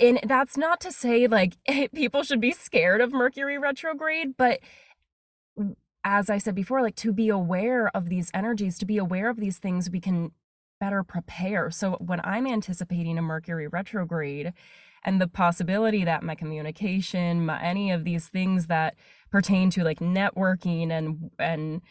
and 0.00 0.18
that's 0.24 0.56
not 0.56 0.80
to 0.80 0.90
say 0.90 1.26
like 1.26 1.58
people 1.94 2.22
should 2.22 2.40
be 2.40 2.52
scared 2.52 3.02
of 3.02 3.12
Mercury 3.12 3.58
retrograde, 3.58 4.36
but 4.36 4.60
as 6.04 6.28
I 6.28 6.38
said 6.38 6.54
before, 6.54 6.82
like 6.82 6.96
to 6.96 7.12
be 7.12 7.28
aware 7.28 7.88
of 7.94 8.08
these 8.08 8.30
energies, 8.34 8.78
to 8.78 8.86
be 8.86 8.98
aware 8.98 9.28
of 9.30 9.38
these 9.38 9.58
things, 9.58 9.90
we 9.90 10.00
can 10.00 10.32
better 10.80 11.04
prepare. 11.04 11.70
So 11.70 11.92
when 12.00 12.20
I'm 12.24 12.46
anticipating 12.46 13.18
a 13.18 13.22
Mercury 13.22 13.68
retrograde 13.68 14.52
and 15.04 15.20
the 15.20 15.28
possibility 15.28 16.04
that 16.04 16.22
my 16.22 16.34
communication, 16.34 17.46
my, 17.46 17.62
any 17.62 17.92
of 17.92 18.04
these 18.04 18.28
things 18.28 18.66
that 18.66 18.94
pertain 19.30 19.70
to 19.70 19.84
like 19.84 20.00
networking 20.00 20.90
and 20.90 21.30
and 21.38 21.82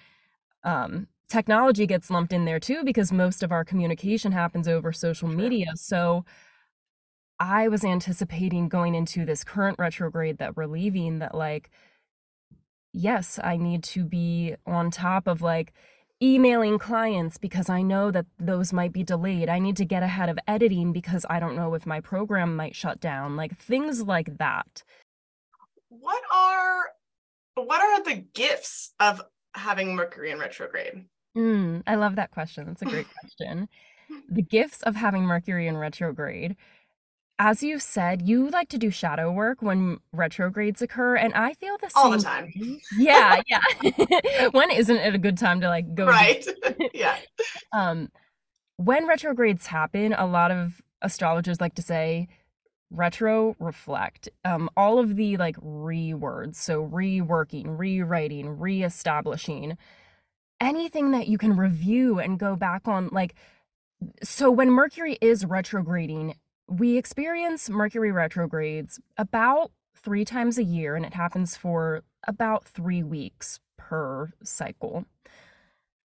um, 0.63 1.07
technology 1.29 1.87
gets 1.87 2.09
lumped 2.09 2.33
in 2.33 2.45
there 2.45 2.59
too, 2.59 2.83
because 2.83 3.11
most 3.11 3.43
of 3.43 3.51
our 3.51 3.63
communication 3.63 4.33
happens 4.33 4.67
over 4.67 4.91
social 4.91 5.29
media. 5.29 5.67
So 5.75 6.25
I 7.39 7.69
was 7.69 7.83
anticipating 7.83 8.69
going 8.69 8.93
into 8.93 9.25
this 9.25 9.43
current 9.43 9.79
retrograde 9.79 10.37
that 10.37 10.55
we're 10.55 10.67
leaving 10.67 11.19
that 11.19 11.33
like 11.33 11.71
yes, 12.93 13.39
I 13.43 13.57
need 13.57 13.83
to 13.85 14.03
be 14.03 14.55
on 14.65 14.91
top 14.91 15.27
of 15.27 15.41
like 15.41 15.73
emailing 16.21 16.77
clients 16.77 17.37
because 17.37 17.69
I 17.69 17.81
know 17.81 18.11
that 18.11 18.25
those 18.39 18.71
might 18.71 18.93
be 18.93 19.03
delayed. 19.03 19.49
I 19.49 19.59
need 19.59 19.75
to 19.77 19.85
get 19.85 20.03
ahead 20.03 20.29
of 20.29 20.37
editing 20.47 20.93
because 20.93 21.25
I 21.29 21.39
don't 21.39 21.55
know 21.55 21.73
if 21.73 21.85
my 21.85 21.99
program 21.99 22.55
might 22.55 22.75
shut 22.75 22.99
down. 22.99 23.35
Like 23.35 23.57
things 23.57 24.03
like 24.03 24.37
that. 24.37 24.83
What 25.89 26.21
are 26.33 26.89
what 27.55 27.81
are 27.81 28.03
the 28.03 28.23
gifts 28.33 28.93
of 28.99 29.21
having 29.55 29.95
Mercury 29.95 30.31
in 30.31 30.39
retrograde? 30.39 31.05
Mm, 31.35 31.83
I 31.87 31.95
love 31.95 32.15
that 32.15 32.31
question. 32.31 32.65
That's 32.67 32.81
a 32.81 32.85
great 32.85 33.07
question. 33.19 33.67
the 34.29 34.41
gifts 34.41 34.81
of 34.83 34.95
having 34.95 35.23
Mercury 35.23 35.67
in 35.67 35.77
retrograde 35.77 36.55
as 37.43 37.63
you 37.63 37.79
said, 37.79 38.21
you 38.21 38.49
like 38.51 38.69
to 38.69 38.77
do 38.77 38.91
shadow 38.91 39.31
work 39.31 39.63
when 39.63 39.97
retrogrades 40.13 40.79
occur, 40.79 41.15
and 41.15 41.33
I 41.33 41.55
feel 41.55 41.75
the 41.81 41.89
same. 41.89 42.03
All 42.03 42.11
the 42.11 42.19
time. 42.19 42.53
Yeah, 42.95 43.41
yeah. 43.47 44.47
when 44.51 44.69
isn't 44.69 44.95
it 44.95 45.15
a 45.15 45.17
good 45.17 45.39
time 45.39 45.59
to 45.61 45.67
like 45.67 45.95
go? 45.95 46.05
Right. 46.05 46.45
yeah. 46.93 47.17
Um, 47.73 48.09
when 48.77 49.07
retrogrades 49.07 49.65
happen, 49.65 50.13
a 50.13 50.27
lot 50.27 50.51
of 50.51 50.83
astrologers 51.01 51.59
like 51.59 51.73
to 51.73 51.81
say 51.81 52.27
retro 52.91 53.55
reflect 53.57 54.27
um 54.43 54.69
all 54.75 54.99
of 54.99 55.15
the 55.15 55.37
like 55.37 55.55
rewords 55.61 56.55
so 56.55 56.85
reworking 56.85 57.63
rewriting 57.79 58.59
reestablishing 58.59 59.77
anything 60.59 61.11
that 61.11 61.25
you 61.29 61.37
can 61.37 61.55
review 61.55 62.19
and 62.19 62.37
go 62.37 62.53
back 62.53 62.89
on 62.89 63.07
like 63.13 63.33
so 64.21 64.51
when 64.51 64.69
mercury 64.69 65.17
is 65.21 65.45
retrograding 65.45 66.35
we 66.71 66.97
experience 66.97 67.69
Mercury 67.69 68.11
retrogrades 68.11 68.99
about 69.17 69.71
three 69.95 70.23
times 70.23 70.57
a 70.57 70.63
year, 70.63 70.95
and 70.95 71.05
it 71.05 71.13
happens 71.13 71.57
for 71.57 72.03
about 72.27 72.63
three 72.63 73.03
weeks 73.03 73.59
per 73.77 74.31
cycle. 74.41 75.05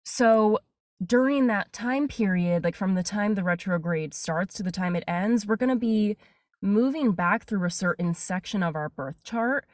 So 0.06 0.60
during 1.06 1.48
that 1.48 1.74
time 1.74 2.08
period, 2.08 2.64
like 2.64 2.76
from 2.76 2.96
the 2.96 3.04
time 3.04 3.36
the 3.36 3.44
retrograde 3.44 4.14
starts 4.14 4.56
to 4.56 4.64
the 4.64 4.72
time 4.72 4.96
it 4.96 5.04
ends, 5.08 5.46
we're 5.46 5.58
going 5.58 5.70
to 5.70 5.76
be 5.76 6.16
moving 6.62 7.12
back 7.12 7.44
through 7.44 7.66
a 7.66 7.70
certain 7.70 8.14
section 8.14 8.64
of 8.64 8.76
our 8.76 8.88
birth 8.88 9.24
chart. 9.24 9.66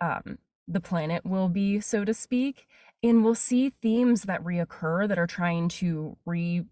Um, 0.00 0.38
the 0.66 0.80
planet 0.80 1.26
will 1.26 1.50
be, 1.50 1.80
so 1.80 2.04
to 2.06 2.14
speak, 2.14 2.66
and 3.02 3.22
we'll 3.22 3.34
see 3.34 3.74
themes 3.82 4.22
that 4.22 4.42
reoccur 4.42 5.06
that 5.06 5.18
are 5.18 5.26
trying 5.26 5.68
to 5.68 6.16
re 6.24 6.64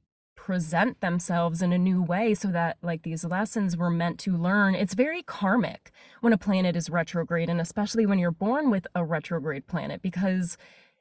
present 0.45 1.01
themselves 1.01 1.63
in 1.63 1.73
a 1.73 1.79
new 1.79 2.03
way 2.03 2.35
so 2.35 2.49
that 2.49 2.77
like 2.83 3.05
these 3.05 3.23
lessons 3.25 3.77
were 3.77 3.89
meant 3.89 4.19
to 4.19 4.37
learn. 4.37 4.75
It's 4.75 4.93
very 4.93 5.23
karmic 5.23 5.93
when 6.21 6.33
a 6.33 6.37
planet 6.37 6.75
is 6.75 6.91
retrograde 6.91 7.49
and 7.49 7.61
especially 7.61 8.07
when 8.07 8.19
you're 8.19 8.33
born 8.33 8.69
with 8.69 8.85
a 8.93 9.05
retrograde 9.05 9.69
planet 9.69 10.03
because 10.03 10.59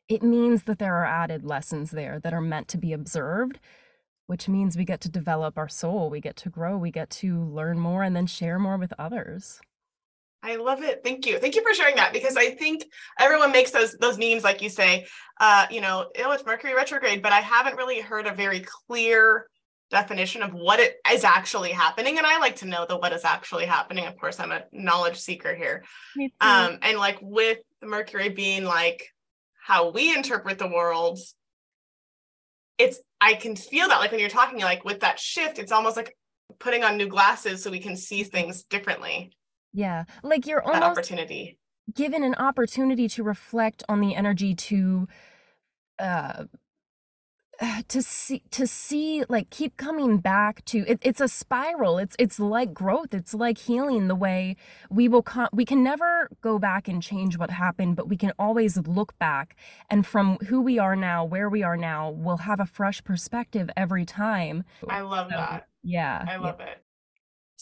it 0.07 0.21
means 0.21 0.65
that 0.65 0.77
there 0.77 0.93
are 0.93 1.07
added 1.07 1.43
lessons 1.43 1.89
there 1.89 2.19
that 2.19 2.35
are 2.35 2.39
meant 2.41 2.67
to 2.67 2.77
be 2.77 2.93
observed 2.93 3.59
which 4.27 4.47
means 4.47 4.77
we 4.77 4.85
get 4.85 5.01
to 5.01 5.09
develop 5.09 5.57
our 5.57 5.67
soul 5.67 6.11
we 6.11 6.21
get 6.21 6.35
to 6.35 6.49
grow 6.49 6.77
we 6.77 6.91
get 6.91 7.09
to 7.09 7.43
learn 7.43 7.79
more 7.79 8.03
and 8.03 8.15
then 8.15 8.27
share 8.27 8.59
more 8.59 8.77
with 8.77 8.93
others 8.99 9.59
I 10.43 10.55
love 10.55 10.81
it. 10.81 11.01
Thank 11.03 11.27
you. 11.27 11.37
Thank 11.37 11.55
you 11.55 11.61
for 11.61 11.73
sharing 11.73 11.95
that 11.97 12.13
because 12.13 12.35
I 12.35 12.51
think 12.51 12.83
everyone 13.19 13.51
makes 13.51 13.71
those 13.71 13.95
those 13.99 14.17
memes 14.17 14.43
like 14.43 14.61
you 14.61 14.69
say, 14.69 15.05
uh, 15.39 15.67
you 15.69 15.81
know, 15.81 16.09
oh, 16.19 16.31
it's 16.31 16.45
Mercury 16.45 16.73
retrograde, 16.73 17.21
but 17.21 17.31
I 17.31 17.41
haven't 17.41 17.75
really 17.75 18.01
heard 18.01 18.25
a 18.25 18.33
very 18.33 18.65
clear 18.87 19.47
definition 19.91 20.41
of 20.41 20.53
what 20.53 20.79
it 20.79 20.95
is 21.11 21.23
actually 21.23 21.71
happening. 21.71 22.17
And 22.17 22.25
I 22.25 22.39
like 22.39 22.55
to 22.57 22.65
know 22.65 22.85
the 22.87 22.97
what 22.97 23.13
is 23.13 23.25
actually 23.25 23.65
happening. 23.65 24.07
Of 24.07 24.17
course, 24.17 24.39
I'm 24.39 24.51
a 24.51 24.63
knowledge 24.71 25.17
seeker 25.17 25.53
here. 25.53 25.83
Um, 26.39 26.79
and 26.81 26.97
like 26.97 27.19
with 27.21 27.59
Mercury 27.83 28.29
being 28.29 28.63
like 28.63 29.09
how 29.63 29.91
we 29.91 30.15
interpret 30.15 30.57
the 30.57 30.67
world, 30.67 31.19
it's 32.79 32.99
I 33.19 33.35
can 33.35 33.55
feel 33.55 33.89
that 33.89 33.99
like 33.99 34.09
when 34.11 34.19
you're 34.19 34.29
talking 34.29 34.59
like 34.59 34.83
with 34.83 35.01
that 35.01 35.19
shift, 35.19 35.59
it's 35.59 35.71
almost 35.71 35.97
like 35.97 36.17
putting 36.59 36.83
on 36.83 36.97
new 36.97 37.07
glasses 37.07 37.61
so 37.61 37.69
we 37.69 37.79
can 37.79 37.95
see 37.95 38.23
things 38.23 38.63
differently. 38.63 39.33
Yeah. 39.73 40.05
Like 40.23 40.45
you're 40.45 40.61
almost 40.61 40.83
opportunity. 40.83 41.57
given 41.93 42.23
an 42.23 42.35
opportunity 42.35 43.07
to 43.09 43.23
reflect 43.23 43.83
on 43.87 44.01
the 44.01 44.15
energy 44.15 44.55
to 44.55 45.07
uh 45.99 46.45
to 47.87 48.01
see 48.01 48.43
to 48.51 48.65
see 48.67 49.23
like 49.29 49.49
keep 49.49 49.77
coming 49.77 50.17
back 50.17 50.63
to 50.65 50.79
it, 50.87 50.99
it's 51.01 51.21
a 51.21 51.27
spiral 51.27 51.97
it's 51.97 52.15
it's 52.19 52.39
like 52.39 52.73
growth 52.73 53.13
it's 53.13 53.33
like 53.33 53.57
healing 53.57 54.07
the 54.07 54.15
way 54.15 54.55
we 54.89 55.07
will 55.07 55.21
come 55.21 55.47
we 55.53 55.65
can 55.65 55.83
never 55.83 56.29
go 56.41 56.57
back 56.57 56.87
and 56.87 57.03
change 57.03 57.37
what 57.37 57.51
happened 57.51 57.95
but 57.95 58.07
we 58.07 58.17
can 58.17 58.31
always 58.39 58.77
look 58.77 59.17
back 59.19 59.55
and 59.89 60.05
from 60.05 60.37
who 60.47 60.61
we 60.61 60.79
are 60.79 60.95
now 60.95 61.23
where 61.23 61.49
we 61.49 61.63
are 61.63 61.77
now 61.77 62.09
we'll 62.09 62.37
have 62.37 62.59
a 62.59 62.65
fresh 62.65 63.03
perspective 63.03 63.69
every 63.77 64.05
time 64.05 64.63
i 64.89 65.01
love 65.01 65.27
so, 65.29 65.37
that 65.37 65.67
yeah 65.83 66.25
i 66.27 66.37
love 66.37 66.57
yeah. 66.59 66.67
it 66.67 66.80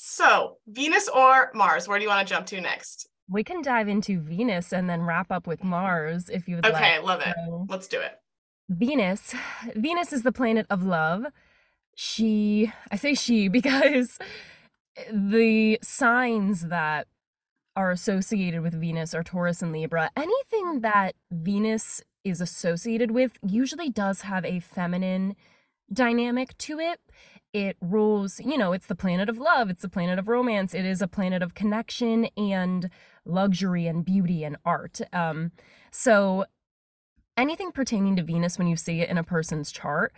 so 0.01 0.57
venus 0.67 1.09
or 1.09 1.51
mars 1.53 1.87
where 1.87 1.97
do 1.99 2.03
you 2.03 2.09
want 2.09 2.25
to 2.27 2.33
jump 2.33 2.45
to 2.45 2.61
next 2.61 3.07
we 3.27 3.43
can 3.43 3.61
dive 3.61 3.87
into 3.87 4.19
venus 4.19 4.71
and 4.71 4.89
then 4.89 5.03
wrap 5.03 5.31
up 5.31 5.45
with 5.45 5.63
mars 5.63 6.29
if 6.29 6.47
you 6.47 6.55
would 6.55 6.63
like. 6.63 6.73
okay 6.73 6.97
like. 6.97 7.05
love 7.05 7.21
it 7.21 7.35
so, 7.45 7.65
let's 7.69 7.87
do 7.87 7.99
it 7.99 8.19
Venus, 8.69 9.33
Venus 9.75 10.13
is 10.13 10.23
the 10.23 10.31
planet 10.31 10.65
of 10.69 10.83
love. 10.83 11.25
She, 11.95 12.71
I 12.91 12.95
say 12.95 13.15
she 13.15 13.47
because 13.49 14.19
the 15.11 15.79
signs 15.81 16.67
that 16.67 17.07
are 17.75 17.91
associated 17.91 18.61
with 18.61 18.79
Venus 18.79 19.13
are 19.13 19.23
Taurus 19.23 19.61
and 19.61 19.71
Libra. 19.71 20.11
Anything 20.15 20.81
that 20.81 21.15
Venus 21.31 22.01
is 22.23 22.41
associated 22.41 23.11
with 23.11 23.37
usually 23.41 23.89
does 23.89 24.21
have 24.21 24.45
a 24.45 24.59
feminine 24.59 25.35
dynamic 25.91 26.57
to 26.57 26.79
it. 26.79 26.99
It 27.51 27.77
rules, 27.81 28.39
you 28.39 28.57
know, 28.57 28.73
it's 28.73 28.85
the 28.85 28.95
planet 28.95 29.27
of 29.27 29.39
love, 29.39 29.69
it's 29.69 29.81
the 29.81 29.89
planet 29.89 30.19
of 30.19 30.27
romance, 30.27 30.73
it 30.75 30.85
is 30.85 31.01
a 31.01 31.07
planet 31.07 31.41
of 31.41 31.55
connection 31.55 32.25
and 32.37 32.89
luxury 33.25 33.87
and 33.87 34.05
beauty 34.05 34.43
and 34.43 34.57
art. 34.63 35.01
Um, 35.11 35.51
so 35.91 36.45
anything 37.35 37.71
pertaining 37.71 38.15
to 38.17 38.23
Venus 38.23 38.57
when 38.57 38.67
you 38.67 38.75
see 38.75 39.01
it 39.01 39.09
in 39.09 39.17
a 39.17 39.23
person's 39.23 39.71
chart, 39.71 40.13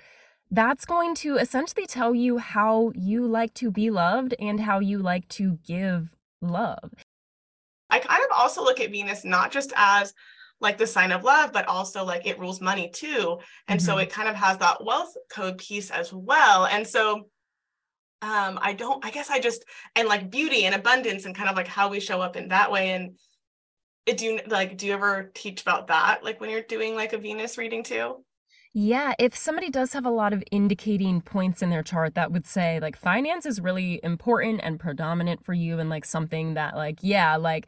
that's 0.50 0.83
going 0.83 1.15
to 1.15 1.38
essentially 1.38 1.85
tell 1.85 2.13
you 2.13 2.38
how 2.38 2.91
you 2.93 3.25
like 3.25 3.53
to 3.55 3.71
be 3.71 3.89
loved 3.89 4.35
and 4.38 4.59
how 4.59 4.79
you 4.79 5.00
like 5.00 5.27
to 5.29 5.59
give 5.65 6.09
love. 6.41 6.93
I 7.89 8.00
kind 8.00 8.21
of 8.23 8.38
also 8.38 8.61
look 8.63 8.81
at 8.81 8.91
Venus 8.91 9.23
not 9.23 9.51
just 9.51 9.71
as 9.75 10.13
like 10.62 10.77
the 10.77 10.88
sign 10.88 11.12
of 11.12 11.24
love, 11.24 11.51
but 11.51 11.68
also 11.68 12.06
like 12.06 12.25
it 12.25 12.39
rules 12.39 12.62
money 12.62 12.89
too. 12.94 13.39
And 13.68 13.80
mm-hmm. 13.80 13.86
so 13.86 13.98
it 13.98 14.10
kind 14.10 14.30
of 14.30 14.36
has 14.36 14.58
that 14.60 14.84
wealth 14.84 15.13
code 15.32 15.58
piece 15.58 15.91
as 15.91 16.13
well. 16.13 16.65
And 16.65 16.88
so 16.88 17.27
um 18.22 18.60
I 18.62 18.74
don't 18.74 19.03
I 19.03 19.10
guess 19.10 19.30
I 19.30 19.39
just 19.39 19.65
and 19.96 20.08
like 20.08 20.30
beauty 20.30 20.65
and 20.65 20.75
abundance 20.75 21.25
and 21.25 21.36
kind 21.36 21.50
of 21.50 21.56
like 21.56 21.68
how 21.68 21.89
we 21.89 22.00
show 22.00 22.22
up 22.22 22.36
in 22.36 22.50
that 22.50 22.72
way 22.72 22.91
and 22.91 23.18
it, 24.06 24.18
do 24.18 24.25
you 24.25 24.39
like 24.48 24.77
do 24.77 24.86
you 24.86 24.94
ever 24.94 25.32
teach 25.34 25.63
about 25.63 25.88
that 25.88 26.24
like 26.24 26.39
when 26.39 26.51
you're 26.51 26.62
doing 26.62 26.96
like 26.96 27.13
a 27.13 27.18
venus 27.18 27.58
reading 27.58 27.84
too 27.84 28.24
yeah, 28.74 29.13
if 29.20 29.36
somebody 29.36 29.70
does 29.70 29.91
have 29.91 30.06
a 30.06 30.10
lot 30.10 30.32
of 30.32 30.44
indicating 30.50 31.20
points 31.22 31.62
in 31.62 31.70
their 31.70 31.84
chart 31.84 32.15
that 32.15 32.32
would 32.32 32.46
say 32.46 32.80
like 32.80 32.96
finance 32.96 33.46
is 33.46 33.60
really 33.60 34.00
important 34.01 34.62
and 34.63 34.80
predominant 34.80 35.44
for 35.44 35.53
you 35.53 35.80
and 35.80 35.89
like 35.89 36.06
something 36.06 36.53
that 36.53 36.75
like 36.75 37.00
yeah, 37.01 37.36
like 37.36 37.68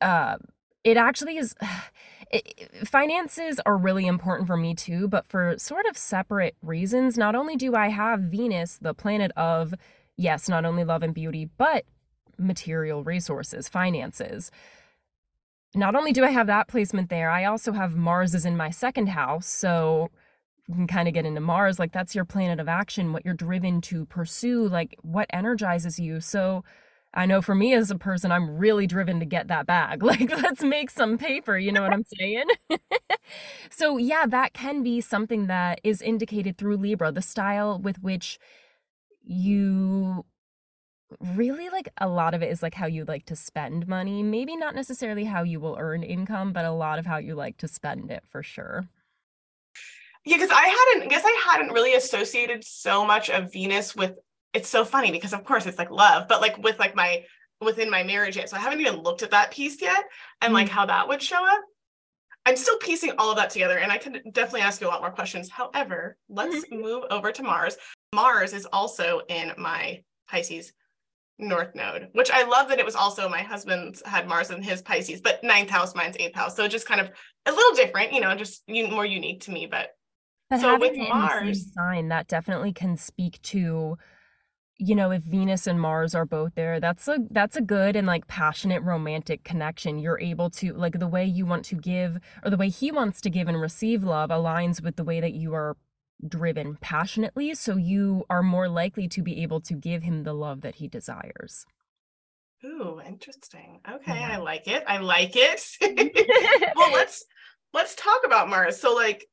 uh 0.00 0.36
it 0.84 0.96
actually 0.96 1.36
is 1.36 1.54
it, 2.30 2.86
finances 2.86 3.60
are 3.66 3.76
really 3.76 4.06
important 4.06 4.46
for 4.46 4.56
me 4.56 4.74
too, 4.74 5.08
but 5.08 5.26
for 5.26 5.56
sort 5.58 5.86
of 5.86 5.96
separate 5.96 6.56
reasons. 6.62 7.18
Not 7.18 7.34
only 7.34 7.56
do 7.56 7.74
I 7.74 7.88
have 7.88 8.20
Venus, 8.20 8.78
the 8.78 8.94
planet 8.94 9.32
of 9.36 9.74
yes, 10.16 10.48
not 10.48 10.64
only 10.64 10.84
love 10.84 11.02
and 11.02 11.14
beauty, 11.14 11.48
but 11.56 11.84
material 12.38 13.02
resources, 13.02 13.68
finances 13.68 14.50
not 15.74 15.96
only 15.96 16.12
do 16.12 16.24
I 16.24 16.30
have 16.30 16.46
that 16.46 16.68
placement 16.68 17.10
there, 17.10 17.30
I 17.30 17.44
also 17.44 17.72
have 17.72 17.96
Mars 17.96 18.34
is 18.34 18.46
in 18.46 18.56
my 18.56 18.70
second 18.70 19.08
house. 19.08 19.46
So 19.46 20.10
you 20.68 20.74
can 20.74 20.86
kind 20.86 21.08
of 21.08 21.14
get 21.14 21.26
into 21.26 21.40
Mars, 21.40 21.78
like 21.78 21.92
that's 21.92 22.14
your 22.14 22.24
planet 22.24 22.60
of 22.60 22.68
action, 22.68 23.12
what 23.12 23.24
you're 23.24 23.34
driven 23.34 23.80
to 23.82 24.06
pursue, 24.06 24.68
like 24.68 24.96
what 25.02 25.26
energizes 25.30 25.98
you. 25.98 26.20
So 26.20 26.64
I 27.14 27.26
know 27.26 27.40
for 27.40 27.54
me 27.54 27.72
as 27.74 27.90
a 27.90 27.96
person, 27.96 28.32
I'm 28.32 28.58
really 28.58 28.86
driven 28.86 29.20
to 29.20 29.26
get 29.26 29.48
that 29.48 29.66
bag. 29.66 30.02
Like, 30.14 30.30
let's 30.30 30.62
make 30.62 30.90
some 30.90 31.16
paper, 31.16 31.56
you 31.56 31.72
know 31.72 31.82
what 31.82 31.92
I'm 31.92 32.04
saying? 32.18 32.46
so, 33.70 33.96
yeah, 33.96 34.26
that 34.26 34.52
can 34.52 34.82
be 34.82 35.00
something 35.00 35.46
that 35.46 35.80
is 35.82 36.02
indicated 36.02 36.58
through 36.58 36.76
Libra, 36.76 37.10
the 37.12 37.22
style 37.22 37.78
with 37.78 38.02
which 38.02 38.38
you 39.22 40.24
really 41.20 41.68
like 41.70 41.88
a 41.98 42.08
lot 42.08 42.34
of 42.34 42.42
it 42.42 42.50
is 42.50 42.62
like 42.62 42.74
how 42.74 42.86
you 42.86 43.04
like 43.04 43.24
to 43.26 43.36
spend 43.36 43.86
money. 43.86 44.22
Maybe 44.22 44.56
not 44.56 44.74
necessarily 44.74 45.24
how 45.24 45.42
you 45.42 45.60
will 45.60 45.76
earn 45.78 46.02
income, 46.02 46.52
but 46.52 46.64
a 46.64 46.72
lot 46.72 46.98
of 46.98 47.06
how 47.06 47.18
you 47.18 47.34
like 47.34 47.56
to 47.58 47.68
spend 47.68 48.10
it 48.10 48.24
for 48.28 48.42
sure. 48.42 48.88
Yeah, 50.24 50.36
because 50.36 50.50
I 50.50 50.66
hadn't, 50.66 51.04
I 51.04 51.06
guess 51.08 51.24
I 51.24 51.42
hadn't 51.50 51.72
really 51.72 51.94
associated 51.94 52.64
so 52.64 53.04
much 53.06 53.30
of 53.30 53.52
Venus 53.52 53.94
with. 53.94 54.12
It's 54.54 54.68
so 54.68 54.84
funny 54.84 55.10
because 55.10 55.32
of 55.32 55.44
course 55.44 55.66
it's 55.66 55.78
like 55.78 55.90
love, 55.90 56.28
but 56.28 56.40
like 56.40 56.56
with 56.58 56.78
like 56.78 56.94
my 56.94 57.24
within 57.60 57.90
my 57.90 58.02
marriage 58.02 58.36
yet. 58.36 58.48
So 58.48 58.56
I 58.56 58.60
haven't 58.60 58.80
even 58.80 59.02
looked 59.02 59.22
at 59.22 59.30
that 59.32 59.50
piece 59.50 59.80
yet 59.82 60.04
and 60.40 60.50
mm 60.50 60.54
like 60.54 60.68
how 60.68 60.86
that 60.86 61.08
would 61.08 61.22
show 61.22 61.44
up. 61.44 61.60
I'm 62.46 62.56
still 62.56 62.76
piecing 62.78 63.12
all 63.18 63.30
of 63.30 63.36
that 63.38 63.50
together 63.50 63.78
and 63.78 63.90
I 63.90 63.98
can 63.98 64.20
definitely 64.32 64.60
ask 64.60 64.80
you 64.80 64.86
a 64.86 64.90
lot 64.90 65.00
more 65.00 65.10
questions. 65.10 65.50
However, 65.50 66.16
let's 66.28 66.64
mm-hmm. 66.66 66.80
move 66.80 67.04
over 67.10 67.32
to 67.32 67.42
Mars. 67.42 67.76
Mars 68.14 68.52
is 68.52 68.66
also 68.72 69.22
in 69.28 69.52
my 69.56 70.02
Pisces 70.28 70.72
North 71.38 71.74
Node, 71.74 72.08
which 72.12 72.30
I 72.30 72.44
love 72.44 72.68
that 72.68 72.78
it 72.78 72.84
was 72.84 72.94
also 72.94 73.28
my 73.28 73.42
husband's 73.42 74.02
had 74.06 74.28
Mars 74.28 74.50
in 74.50 74.62
his 74.62 74.82
Pisces, 74.82 75.20
but 75.20 75.42
ninth 75.42 75.70
house, 75.70 75.94
mine's 75.94 76.16
eighth 76.18 76.36
house. 76.36 76.54
So 76.54 76.68
just 76.68 76.86
kind 76.86 77.00
of 77.00 77.10
a 77.46 77.50
little 77.50 77.74
different, 77.74 78.12
you 78.12 78.20
know, 78.20 78.34
just 78.36 78.62
more 78.68 79.06
unique 79.06 79.40
to 79.42 79.50
me. 79.50 79.66
But, 79.66 79.88
but 80.50 80.60
so 80.60 80.78
with 80.78 80.96
Mars, 80.96 81.72
sign 81.72 82.08
that 82.08 82.28
definitely 82.28 82.72
can 82.72 82.96
speak 82.96 83.42
to, 83.42 83.98
you 84.78 84.94
know, 84.94 85.12
if 85.12 85.22
Venus 85.22 85.66
and 85.66 85.80
Mars 85.80 86.14
are 86.14 86.24
both 86.24 86.54
there, 86.56 86.80
that's 86.80 87.06
a 87.06 87.18
that's 87.30 87.56
a 87.56 87.60
good 87.60 87.94
and 87.94 88.06
like 88.06 88.26
passionate 88.26 88.82
romantic 88.82 89.44
connection. 89.44 89.98
You're 89.98 90.20
able 90.20 90.50
to 90.50 90.72
like 90.72 90.98
the 90.98 91.06
way 91.06 91.24
you 91.24 91.46
want 91.46 91.64
to 91.66 91.76
give 91.76 92.18
or 92.44 92.50
the 92.50 92.56
way 92.56 92.68
he 92.68 92.90
wants 92.90 93.20
to 93.22 93.30
give 93.30 93.46
and 93.48 93.60
receive 93.60 94.02
love 94.02 94.30
aligns 94.30 94.82
with 94.82 94.96
the 94.96 95.04
way 95.04 95.20
that 95.20 95.34
you 95.34 95.54
are 95.54 95.76
driven 96.26 96.76
passionately, 96.80 97.54
so 97.54 97.76
you 97.76 98.24
are 98.28 98.42
more 98.42 98.68
likely 98.68 99.06
to 99.08 99.22
be 99.22 99.42
able 99.42 99.60
to 99.60 99.74
give 99.74 100.02
him 100.02 100.24
the 100.24 100.32
love 100.32 100.62
that 100.62 100.76
he 100.76 100.88
desires. 100.88 101.66
Ooh, 102.64 103.00
interesting. 103.06 103.80
Okay, 103.88 104.18
yeah. 104.18 104.32
I 104.32 104.36
like 104.38 104.66
it. 104.66 104.82
I 104.86 104.98
like 104.98 105.32
it. 105.34 105.62
well, 106.76 106.92
let's 106.92 107.24
let's 107.72 107.94
talk 107.94 108.22
about 108.24 108.48
Mars. 108.48 108.80
So 108.80 108.94
like 108.94 109.26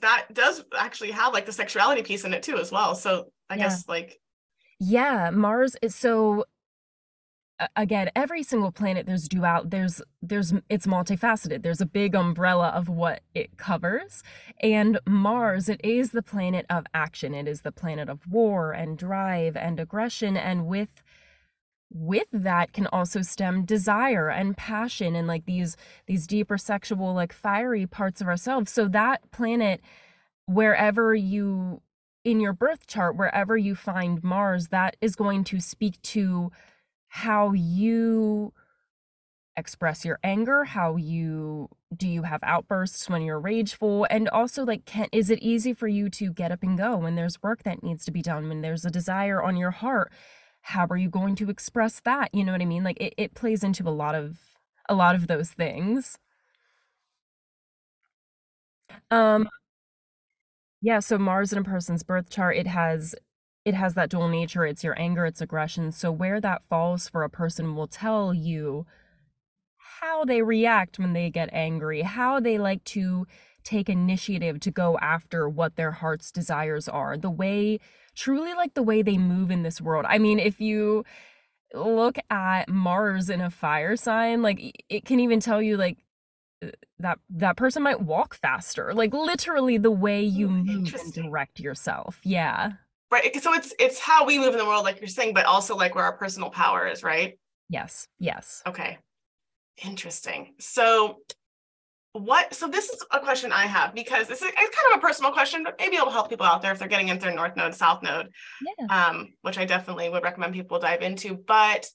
that 0.00 0.26
does 0.32 0.64
actually 0.76 1.12
have 1.12 1.32
like 1.32 1.46
the 1.46 1.52
sexuality 1.52 2.02
piece 2.02 2.24
in 2.24 2.34
it 2.34 2.42
too 2.42 2.58
as 2.58 2.70
well. 2.70 2.94
So 2.94 3.30
I 3.48 3.56
yeah. 3.56 3.64
guess 3.64 3.88
like 3.88 4.18
yeah, 4.80 5.30
Mars 5.30 5.76
is 5.82 5.94
so 5.94 6.44
again 7.74 8.10
every 8.14 8.42
single 8.42 8.70
planet 8.70 9.04
there's 9.06 9.28
dual 9.28 9.62
there's 9.64 10.00
there's 10.22 10.52
it's 10.68 10.86
multifaceted. 10.86 11.62
There's 11.62 11.80
a 11.80 11.86
big 11.86 12.14
umbrella 12.14 12.68
of 12.68 12.88
what 12.88 13.22
it 13.34 13.56
covers 13.56 14.22
and 14.60 15.00
mars 15.06 15.68
it 15.68 15.80
is 15.82 16.12
the 16.12 16.22
planet 16.22 16.66
of 16.70 16.86
action. 16.94 17.34
It 17.34 17.48
is 17.48 17.62
the 17.62 17.72
planet 17.72 18.08
of 18.08 18.26
war 18.28 18.72
and 18.72 18.96
drive 18.96 19.56
and 19.56 19.80
aggression 19.80 20.36
and 20.36 20.66
with 20.66 21.02
with 21.90 22.28
that 22.32 22.72
can 22.72 22.86
also 22.88 23.22
stem 23.22 23.64
desire 23.64 24.28
and 24.28 24.56
passion 24.56 25.16
and 25.16 25.26
like 25.26 25.46
these 25.46 25.76
these 26.06 26.26
deeper 26.26 26.58
sexual 26.58 27.14
like 27.14 27.32
fiery 27.32 27.86
parts 27.86 28.20
of 28.20 28.28
ourselves. 28.28 28.70
So 28.70 28.86
that 28.88 29.30
planet 29.32 29.80
wherever 30.46 31.14
you 31.14 31.82
in 32.24 32.40
your 32.40 32.52
birth 32.52 32.86
chart 32.86 33.16
wherever 33.16 33.56
you 33.56 33.74
find 33.74 34.22
mars 34.22 34.68
that 34.68 34.96
is 35.00 35.16
going 35.16 35.44
to 35.44 35.60
speak 35.60 36.00
to 36.02 36.50
how 37.08 37.52
you 37.52 38.52
express 39.56 40.04
your 40.04 40.20
anger 40.22 40.62
how 40.64 40.94
you 40.96 41.68
do 41.96 42.06
you 42.06 42.22
have 42.22 42.38
outbursts 42.44 43.08
when 43.10 43.22
you're 43.22 43.40
rageful 43.40 44.06
and 44.08 44.28
also 44.28 44.64
like 44.64 44.84
can 44.84 45.08
is 45.10 45.30
it 45.30 45.38
easy 45.40 45.72
for 45.72 45.88
you 45.88 46.08
to 46.08 46.32
get 46.32 46.52
up 46.52 46.62
and 46.62 46.78
go 46.78 46.96
when 46.96 47.16
there's 47.16 47.42
work 47.42 47.64
that 47.64 47.82
needs 47.82 48.04
to 48.04 48.12
be 48.12 48.22
done 48.22 48.48
when 48.48 48.60
there's 48.60 48.84
a 48.84 48.90
desire 48.90 49.42
on 49.42 49.56
your 49.56 49.72
heart? 49.72 50.12
How 50.62 50.86
are 50.90 50.96
you 50.96 51.08
going 51.10 51.34
to 51.36 51.50
express 51.50 52.00
that? 52.00 52.32
You 52.34 52.44
know 52.44 52.52
what 52.52 52.62
i 52.62 52.66
mean? 52.66 52.84
Like 52.84 53.00
it, 53.00 53.14
it 53.16 53.34
plays 53.34 53.64
into 53.64 53.88
a 53.88 53.90
lot 53.90 54.14
of 54.14 54.38
a 54.88 54.94
lot 54.94 55.14
of 55.16 55.26
those 55.26 55.50
things. 55.50 56.18
Um 59.10 59.48
yeah 60.80 60.98
so 60.98 61.18
mars 61.18 61.52
in 61.52 61.58
a 61.58 61.64
person's 61.64 62.02
birth 62.02 62.30
chart 62.30 62.56
it 62.56 62.66
has 62.66 63.14
it 63.64 63.74
has 63.74 63.94
that 63.94 64.08
dual 64.08 64.28
nature 64.28 64.64
it's 64.64 64.84
your 64.84 64.98
anger 64.98 65.26
it's 65.26 65.40
aggression 65.40 65.92
so 65.92 66.10
where 66.10 66.40
that 66.40 66.62
falls 66.68 67.08
for 67.08 67.22
a 67.22 67.30
person 67.30 67.74
will 67.74 67.88
tell 67.88 68.32
you 68.32 68.86
how 70.00 70.24
they 70.24 70.42
react 70.42 70.98
when 70.98 71.12
they 71.12 71.30
get 71.30 71.48
angry 71.52 72.02
how 72.02 72.40
they 72.40 72.58
like 72.58 72.82
to 72.84 73.26
take 73.64 73.88
initiative 73.88 74.60
to 74.60 74.70
go 74.70 74.96
after 74.98 75.48
what 75.48 75.76
their 75.76 75.92
heart's 75.92 76.30
desires 76.30 76.88
are 76.88 77.18
the 77.18 77.30
way 77.30 77.78
truly 78.18 78.52
like 78.52 78.74
the 78.74 78.82
way 78.82 79.00
they 79.00 79.16
move 79.16 79.50
in 79.50 79.62
this 79.62 79.80
world. 79.80 80.04
I 80.08 80.18
mean 80.18 80.38
if 80.38 80.60
you 80.60 81.04
look 81.74 82.18
at 82.30 82.68
mars 82.68 83.30
in 83.30 83.40
a 83.40 83.50
fire 83.50 83.94
sign 83.94 84.42
like 84.42 84.84
it 84.88 85.04
can 85.04 85.20
even 85.20 85.38
tell 85.38 85.60
you 85.60 85.76
like 85.76 85.98
that 86.98 87.18
that 87.30 87.56
person 87.56 87.82
might 87.82 88.00
walk 88.00 88.34
faster 88.34 88.92
like 88.92 89.14
literally 89.14 89.78
the 89.78 89.90
way 89.90 90.22
you 90.22 90.48
move 90.48 90.94
and 90.94 91.12
direct 91.12 91.60
yourself 91.60 92.20
yeah 92.24 92.72
Right. 93.10 93.42
So 93.42 93.54
it's 93.54 93.72
it's 93.78 93.98
how 93.98 94.26
we 94.26 94.38
move 94.38 94.52
in 94.52 94.58
the 94.58 94.66
world, 94.66 94.84
like 94.84 95.00
you're 95.00 95.08
saying, 95.08 95.32
but 95.32 95.46
also 95.46 95.74
like 95.74 95.94
where 95.94 96.04
our 96.04 96.16
personal 96.16 96.50
power 96.50 96.86
is, 96.86 97.02
right? 97.02 97.38
yes 97.70 98.08
yes 98.18 98.62
Okay. 98.66 98.98
Interesting. 99.84 100.54
So 100.58 101.18
what 102.12 102.52
so 102.54 102.66
this 102.68 102.88
is 102.90 103.04
a 103.12 103.20
question 103.20 103.52
I 103.52 103.66
have 103.66 103.94
because 103.94 104.26
this 104.26 104.42
is 104.42 104.48
it's 104.48 104.76
kind 104.76 104.92
of 104.92 104.98
a 104.98 105.00
personal 105.00 105.32
question, 105.32 105.64
but 105.64 105.76
maybe 105.78 105.96
it'll 105.96 106.10
help 106.10 106.28
people 106.28 106.46
out 106.46 106.62
there 106.62 106.72
if 106.72 106.78
they're 106.78 106.88
getting 106.88 107.08
into 107.08 107.26
their 107.26 107.34
north 107.34 107.56
node, 107.56 107.74
south 107.74 108.02
node, 108.02 108.28
yeah 108.78 109.08
um, 109.08 109.28
which 109.42 109.58
I 109.58 109.64
definitely 109.64 110.08
would 110.08 110.22
recommend 110.22 110.52
people 110.52 110.78
dive 110.78 111.02
into. 111.02 111.34
But 111.34 111.86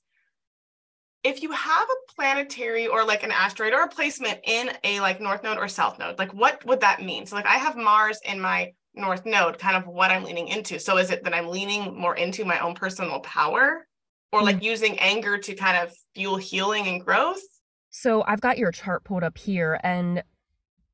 if 1.24 1.42
you 1.42 1.52
have 1.52 1.88
a 1.90 2.14
planetary 2.14 2.88
or 2.88 3.06
like 3.06 3.24
an 3.24 3.32
asteroid 3.32 3.74
or 3.74 3.84
a 3.84 3.88
placement 3.88 4.40
in 4.44 4.72
a 4.84 5.00
like 5.00 5.22
north 5.22 5.44
node 5.44 5.58
or 5.58 5.68
south 5.68 5.98
node, 5.98 6.20
like 6.20 6.34
what 6.34 6.64
would 6.66 6.82
that 6.82 7.02
mean? 7.02 7.26
So 7.26 7.36
like 7.36 7.46
I 7.46 7.56
have 7.56 7.78
Mars 7.78 8.20
in 8.26 8.40
my 8.40 8.74
north 8.94 9.26
node, 9.26 9.58
kind 9.58 9.78
of 9.78 9.88
what 9.88 10.12
I'm 10.12 10.24
leaning 10.24 10.50
into. 10.50 10.80
So 10.80 10.98
is 10.98 11.12
it 11.12 11.24
that 11.24 11.34
I'm 11.34 11.48
leaning 11.48 11.98
more 11.98 12.16
into 12.16 12.46
my 12.46 12.60
own 12.60 12.76
personal 12.76 13.22
power 13.22 13.88
or 14.32 14.44
like 14.44 14.58
mm. 14.58 14.64
using 14.64 15.00
anger 15.00 15.38
to 15.38 15.56
kind 15.56 15.78
of 15.78 15.94
fuel 16.14 16.38
healing 16.38 16.88
and 16.88 17.04
growth? 17.04 17.42
So 17.90 18.24
I've 18.28 18.42
got 18.42 18.58
your 18.58 18.72
chart 18.72 19.04
pulled 19.04 19.24
up 19.24 19.38
here 19.38 19.80
and 19.84 20.24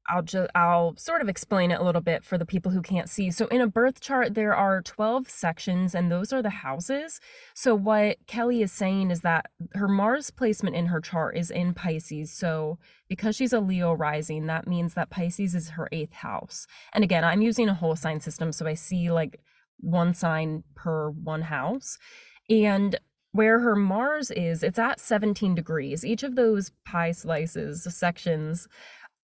I'll 0.09 0.23
just 0.23 0.49
I'll 0.55 0.95
sort 0.97 1.21
of 1.21 1.29
explain 1.29 1.71
it 1.71 1.79
a 1.79 1.83
little 1.83 2.01
bit 2.01 2.23
for 2.23 2.37
the 2.37 2.45
people 2.45 2.71
who 2.71 2.81
can't 2.81 3.09
see. 3.09 3.31
So 3.31 3.47
in 3.47 3.61
a 3.61 3.67
birth 3.67 3.99
chart 4.01 4.33
there 4.33 4.55
are 4.55 4.81
12 4.81 5.29
sections 5.29 5.93
and 5.93 6.11
those 6.11 6.33
are 6.33 6.41
the 6.41 6.49
houses. 6.49 7.19
So 7.53 7.75
what 7.75 8.17
Kelly 8.27 8.61
is 8.61 8.71
saying 8.71 9.11
is 9.11 9.21
that 9.21 9.47
her 9.75 9.87
Mars 9.87 10.31
placement 10.31 10.75
in 10.75 10.87
her 10.87 10.99
chart 10.99 11.37
is 11.37 11.51
in 11.51 11.73
Pisces. 11.73 12.31
So 12.33 12.79
because 13.07 13.35
she's 13.35 13.53
a 13.53 13.59
Leo 13.59 13.93
rising, 13.93 14.47
that 14.47 14.67
means 14.67 14.95
that 14.95 15.09
Pisces 15.09 15.53
is 15.55 15.69
her 15.71 15.87
8th 15.91 16.13
house. 16.13 16.67
And 16.93 17.03
again, 17.03 17.23
I'm 17.23 17.41
using 17.41 17.69
a 17.69 17.73
whole 17.73 17.95
sign 17.95 18.19
system 18.19 18.51
so 18.51 18.65
I 18.65 18.73
see 18.73 19.11
like 19.11 19.39
one 19.77 20.13
sign 20.13 20.63
per 20.75 21.09
one 21.09 21.43
house. 21.43 21.97
And 22.49 22.99
where 23.31 23.59
her 23.59 23.75
Mars 23.75 24.31
is, 24.31 24.63
it's 24.63 24.79
at 24.79 24.99
17 24.99 25.53
degrees. 25.53 26.03
Each 26.03 26.23
of 26.23 26.35
those 26.35 26.71
pie 26.85 27.11
slices, 27.11 27.87
sections, 27.95 28.67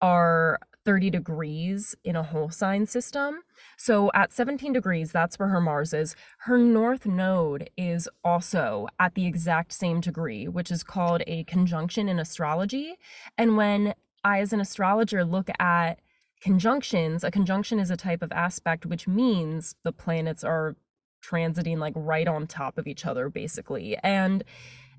are 0.00 0.60
30 0.86 1.10
degrees 1.10 1.96
in 2.04 2.14
a 2.14 2.22
whole 2.22 2.48
sign 2.48 2.86
system. 2.86 3.40
So 3.76 4.10
at 4.14 4.32
17 4.32 4.72
degrees, 4.72 5.10
that's 5.10 5.36
where 5.36 5.48
her 5.48 5.60
Mars 5.60 5.92
is. 5.92 6.14
Her 6.38 6.56
north 6.56 7.04
node 7.04 7.68
is 7.76 8.08
also 8.24 8.86
at 9.00 9.14
the 9.16 9.26
exact 9.26 9.72
same 9.72 10.00
degree, 10.00 10.46
which 10.46 10.70
is 10.70 10.84
called 10.84 11.22
a 11.26 11.42
conjunction 11.44 12.08
in 12.08 12.20
astrology. 12.20 12.94
And 13.36 13.56
when 13.56 13.94
I, 14.22 14.40
as 14.40 14.52
an 14.52 14.60
astrologer, 14.60 15.24
look 15.24 15.50
at 15.58 15.98
conjunctions, 16.40 17.24
a 17.24 17.32
conjunction 17.32 17.80
is 17.80 17.90
a 17.90 17.96
type 17.96 18.22
of 18.22 18.30
aspect 18.30 18.86
which 18.86 19.08
means 19.08 19.74
the 19.82 19.92
planets 19.92 20.44
are 20.44 20.76
transiting 21.20 21.78
like 21.78 21.94
right 21.96 22.28
on 22.28 22.46
top 22.46 22.78
of 22.78 22.86
each 22.86 23.04
other, 23.04 23.28
basically. 23.28 23.96
And 24.04 24.44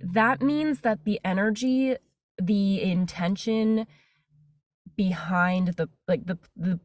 that 0.02 0.42
means 0.42 0.82
that 0.82 1.06
the 1.06 1.22
energy, 1.24 1.96
the 2.38 2.82
intention, 2.82 3.88
behind 4.98 5.70
the 5.70 5.90
like 6.08 6.26
the 6.26 6.38
the 6.56 6.80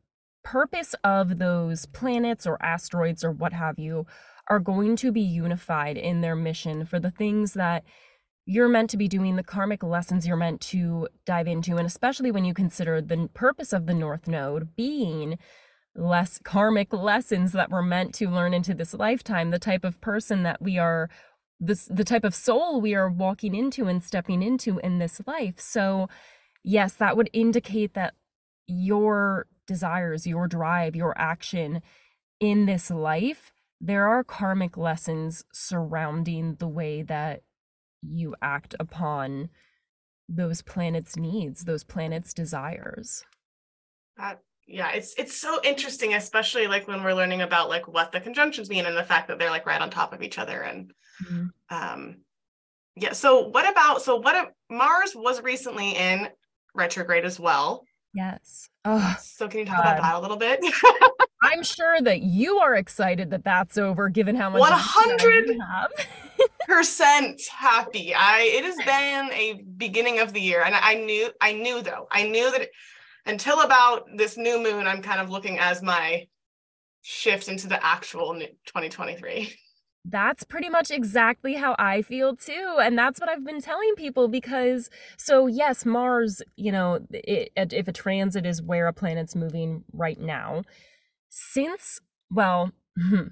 purpose 0.45 0.95
of 1.05 1.39
those 1.39 1.87
planets 1.87 2.47
or 2.47 2.63
asteroids 2.63 3.25
or 3.25 3.31
what 3.31 3.53
have 3.53 3.79
you 3.79 4.07
are 4.49 4.59
going 4.59 4.97
to 4.97 5.13
be 5.13 5.21
unified 5.21 5.97
in 5.97 6.21
their 6.21 6.35
mission 6.35 6.85
for 6.85 6.99
the 6.99 7.11
things 7.11 7.55
that 7.55 7.85
you're 8.45 8.69
meant 8.69 8.91
to 8.91 8.97
be 8.97 9.07
doing 9.07 9.37
the 9.37 9.43
karmic 9.43 9.83
lessons 9.83 10.27
you're 10.27 10.37
meant 10.37 10.61
to 10.61 11.09
dive 11.25 11.47
into 11.47 11.77
and 11.77 11.87
especially 11.87 12.31
when 12.31 12.45
you 12.45 12.53
consider 12.53 13.01
the 13.01 13.29
purpose 13.35 13.73
of 13.73 13.87
the 13.87 13.95
north 13.95 14.27
node 14.27 14.75
being 14.77 15.39
less 15.95 16.39
karmic 16.43 16.93
lessons 16.93 17.53
that 17.53 17.71
we're 17.71 17.83
meant 17.83 18.13
to 18.13 18.29
learn 18.29 18.53
into 18.53 18.75
this 18.75 18.95
lifetime 18.95 19.51
the 19.51 19.59
type 19.59 19.85
of 19.85 20.01
person 20.01 20.43
that 20.43 20.61
we 20.61 20.77
are 20.77 21.09
this 21.63 21.85
the 21.85 22.05
type 22.05 22.25
of 22.25 22.35
soul 22.35 22.81
we 22.81 22.95
are 22.95 23.09
walking 23.09 23.55
into 23.55 23.87
and 23.87 24.03
stepping 24.03 24.43
into 24.43 24.79
in 24.81 24.99
this 24.99 25.21
life. 25.27 25.61
So 25.61 26.09
yes, 26.65 26.95
that 26.95 27.17
would 27.17 27.31
indicate 27.33 27.95
that 27.95 28.15
your 28.67 29.47
desires, 29.67 30.27
your 30.27 30.49
drive, 30.49 30.97
your 30.97 31.17
action 31.19 31.83
in 32.41 32.67
this 32.67 32.91
life, 32.91 33.53
there 33.81 34.09
are 34.09 34.25
karmic 34.25 34.77
lessons 34.77 35.45
surrounding 35.53 36.57
the 36.57 36.69
way 36.69 37.03
that 37.03 37.43
you 38.03 38.35
act 38.43 38.75
upon 38.81 39.51
those 40.29 40.63
planets' 40.63 41.17
needs, 41.17 41.65
those 41.65 41.85
planets' 41.85 42.35
desires. 42.35 43.25
That 44.17 44.41
yeah, 44.67 44.91
it's 44.93 45.15
it's 45.19 45.37
so 45.37 45.61
interesting, 45.65 46.15
especially 46.15 46.67
like 46.67 46.87
when 46.87 47.03
we're 47.03 47.15
learning 47.15 47.41
about 47.43 47.69
like 47.69 47.89
what 47.89 48.13
the 48.13 48.21
conjunctions 48.21 48.71
mean 48.71 48.87
and 48.87 48.97
the 48.97 49.05
fact 49.05 49.29
that 49.29 49.39
they're 49.39 49.51
like 49.51 49.67
right 49.67 49.81
on 49.81 49.91
top 49.91 50.13
of 50.13 50.23
each 50.23 50.39
other. 50.39 50.63
And 50.63 50.93
Mhm. 51.21 51.53
um 51.71 52.19
yeah, 52.97 53.13
so 53.15 53.49
what 53.49 53.71
about 53.71 54.03
so 54.03 54.17
what 54.17 54.37
if 54.37 54.53
Mars 54.71 55.15
was 55.17 55.43
recently 55.43 55.93
in 55.93 56.31
retrograde 56.75 57.25
as 57.25 57.39
well. 57.39 57.85
Yes. 58.15 58.69
Oh, 58.85 59.17
So 59.21 59.49
can 59.49 59.61
you 59.61 59.67
talk 59.67 59.79
about 59.81 60.01
that 60.03 60.15
a 60.15 60.21
little 60.21 60.37
bit? 60.37 60.61
I'm 61.43 61.63
sure 61.63 62.01
that 62.01 62.23
you 62.23 62.59
are 62.59 62.75
excited 62.75 63.31
that 63.31 63.45
that's 63.45 63.79
over, 63.79 64.09
given 64.09 64.37
how 64.37 64.51
much 64.51 64.61
100 64.61 65.59
have. 65.61 65.91
Percent 66.67 67.41
happy. 67.51 68.15
I 68.15 68.41
it 68.43 68.65
has 68.65 68.77
been 68.77 69.33
a 69.33 69.65
beginning 69.77 70.21
of 70.21 70.33
the 70.33 70.41
year, 70.41 70.63
and 70.63 70.75
I 70.75 70.95
knew 70.95 71.31
I 71.41 71.53
knew 71.53 71.83
though 71.83 72.07
I 72.11 72.29
knew 72.29 72.51
that 72.53 72.69
until 73.27 73.63
about 73.63 74.07
this 74.17 74.37
new 74.37 74.63
moon, 74.63 74.87
I'm 74.87 75.03
kind 75.03 75.21
of 75.21 75.31
looking 75.31 75.59
as 75.59 75.83
my 75.83 76.27
shift 77.03 77.49
into 77.49 77.67
the 77.69 77.85
actual 77.85 78.33
2023. 78.35 79.57
That's 80.05 80.43
pretty 80.43 80.69
much 80.69 80.91
exactly 80.91 81.55
how 81.55 81.77
I 81.79 82.03
feel 82.03 82.35
too. 82.35 82.79
And 82.83 82.99
that's 82.99 83.21
what 83.21 83.29
I've 83.29 83.45
been 83.45 83.61
telling 83.61 83.95
people 83.97 84.27
because, 84.27 84.91
so 85.17 85.47
yes, 85.47 85.87
Mars, 85.87 86.43
you 86.57 86.73
know, 86.73 87.07
it, 87.11 87.53
if 87.73 87.87
a 87.87 87.93
transit 87.93 88.45
is 88.45 88.61
where 88.61 88.89
a 88.89 88.93
planet's 88.93 89.37
moving 89.37 89.85
right 89.93 90.21
now, 90.21 90.63
since, 91.31 92.01
well, 92.31 92.73
hmm, 93.01 93.29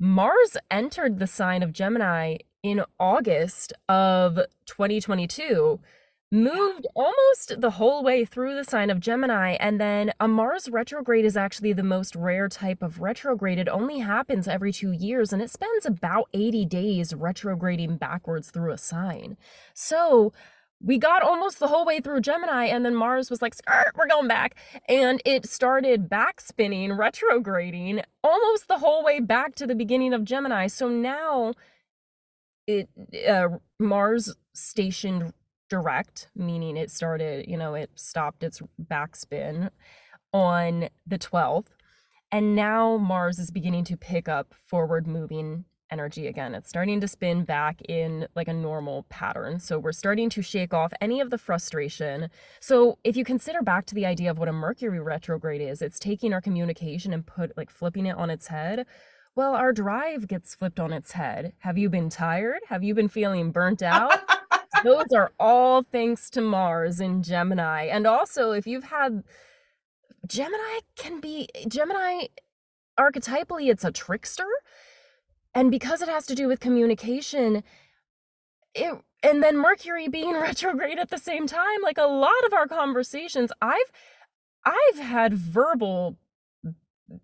Mars 0.00 0.56
entered 0.70 1.18
the 1.18 1.26
sign 1.26 1.62
of 1.62 1.72
Gemini 1.72 2.38
in 2.62 2.84
August 2.98 3.72
of 3.88 4.36
2022, 4.66 5.78
moved 6.32 6.86
almost 6.94 7.60
the 7.60 7.72
whole 7.72 8.02
way 8.02 8.24
through 8.24 8.56
the 8.56 8.64
sign 8.64 8.88
of 8.88 8.98
Gemini, 8.98 9.52
and 9.60 9.78
then 9.78 10.12
a 10.18 10.26
Mars 10.26 10.70
retrograde 10.70 11.26
is 11.26 11.36
actually 11.36 11.74
the 11.74 11.82
most 11.82 12.16
rare 12.16 12.48
type 12.48 12.82
of 12.82 13.00
retrograde. 13.00 13.58
It 13.58 13.68
only 13.68 13.98
happens 13.98 14.48
every 14.48 14.72
two 14.72 14.92
years, 14.92 15.32
and 15.32 15.42
it 15.42 15.50
spends 15.50 15.84
about 15.84 16.28
80 16.32 16.64
days 16.64 17.14
retrograding 17.14 17.98
backwards 17.98 18.50
through 18.50 18.72
a 18.72 18.78
sign. 18.78 19.36
So, 19.74 20.32
we 20.80 20.98
got 20.98 21.22
almost 21.22 21.60
the 21.60 21.68
whole 21.68 21.84
way 21.84 22.00
through 22.00 22.22
Gemini, 22.22 22.64
and 22.64 22.84
then 22.84 22.94
Mars 22.94 23.30
was 23.30 23.40
like, 23.40 23.54
we're 23.94 24.08
going 24.08 24.26
back. 24.26 24.56
And 24.88 25.22
it 25.24 25.46
started 25.46 26.08
back 26.08 26.40
spinning, 26.40 26.92
retrograding 26.92 28.02
almost 28.24 28.68
the 28.68 28.78
whole 28.78 29.04
way 29.04 29.20
back 29.20 29.54
to 29.56 29.66
the 29.66 29.76
beginning 29.76 30.12
of 30.12 30.24
Gemini. 30.24 30.66
So 30.66 30.88
now 30.88 31.54
it 32.66 32.88
uh, 33.28 33.48
Mars 33.78 34.34
stationed 34.54 35.32
direct, 35.72 36.28
meaning 36.36 36.76
it 36.76 36.90
started, 36.90 37.48
you 37.48 37.56
know, 37.56 37.72
it 37.72 37.90
stopped 37.94 38.42
its 38.42 38.60
backspin 38.90 39.70
on 40.30 40.90
the 41.06 41.18
12th. 41.18 41.68
And 42.30 42.54
now 42.54 42.98
Mars 42.98 43.38
is 43.38 43.50
beginning 43.50 43.84
to 43.84 43.96
pick 43.96 44.28
up 44.28 44.52
forward 44.66 45.06
moving 45.06 45.64
energy 45.90 46.26
again. 46.26 46.54
It's 46.54 46.68
starting 46.68 47.00
to 47.00 47.08
spin 47.08 47.44
back 47.44 47.80
in 47.88 48.26
like 48.36 48.48
a 48.48 48.52
normal 48.52 49.06
pattern. 49.08 49.60
So 49.60 49.78
we're 49.78 49.92
starting 49.92 50.28
to 50.30 50.42
shake 50.42 50.74
off 50.74 50.92
any 51.00 51.22
of 51.22 51.30
the 51.30 51.38
frustration. 51.38 52.28
So 52.60 52.98
if 53.02 53.16
you 53.16 53.24
consider 53.24 53.62
back 53.62 53.86
to 53.86 53.94
the 53.94 54.04
idea 54.04 54.30
of 54.30 54.38
what 54.38 54.48
a 54.48 54.52
Mercury 54.52 55.00
retrograde 55.00 55.62
is, 55.62 55.80
it's 55.80 55.98
taking 55.98 56.34
our 56.34 56.42
communication 56.42 57.14
and 57.14 57.24
put 57.24 57.56
like 57.56 57.70
flipping 57.70 58.04
it 58.04 58.18
on 58.18 58.28
its 58.28 58.48
head. 58.48 58.84
Well, 59.34 59.54
our 59.54 59.72
drive 59.72 60.28
gets 60.28 60.54
flipped 60.54 60.78
on 60.78 60.92
its 60.92 61.12
head. 61.12 61.54
Have 61.60 61.78
you 61.78 61.88
been 61.88 62.10
tired? 62.10 62.60
Have 62.68 62.84
you 62.84 62.94
been 62.94 63.08
feeling 63.08 63.52
burnt 63.52 63.82
out? 63.82 64.18
Those 64.84 65.12
are 65.14 65.32
all 65.38 65.82
thanks 65.82 66.30
to 66.30 66.40
Mars 66.40 67.00
in 67.00 67.22
Gemini. 67.22 67.84
And 67.84 68.06
also, 68.06 68.52
if 68.52 68.66
you've 68.66 68.84
had 68.84 69.22
Gemini 70.26 70.80
can 70.96 71.20
be 71.20 71.48
Gemini 71.68 72.26
archetypally 72.98 73.70
it's 73.70 73.84
a 73.84 73.92
trickster 73.92 74.48
and 75.54 75.70
because 75.70 76.02
it 76.02 76.08
has 76.08 76.26
to 76.26 76.34
do 76.34 76.46
with 76.46 76.60
communication 76.60 77.62
it 78.74 78.94
and 79.22 79.42
then 79.42 79.56
mercury 79.56 80.08
being 80.08 80.34
retrograde 80.40 80.98
at 80.98 81.10
the 81.10 81.18
same 81.18 81.46
time 81.46 81.82
like 81.82 81.98
a 81.98 82.06
lot 82.06 82.44
of 82.46 82.52
our 82.52 82.66
conversations 82.66 83.50
i've 83.60 83.90
i've 84.64 84.98
had 84.98 85.34
verbal 85.34 86.16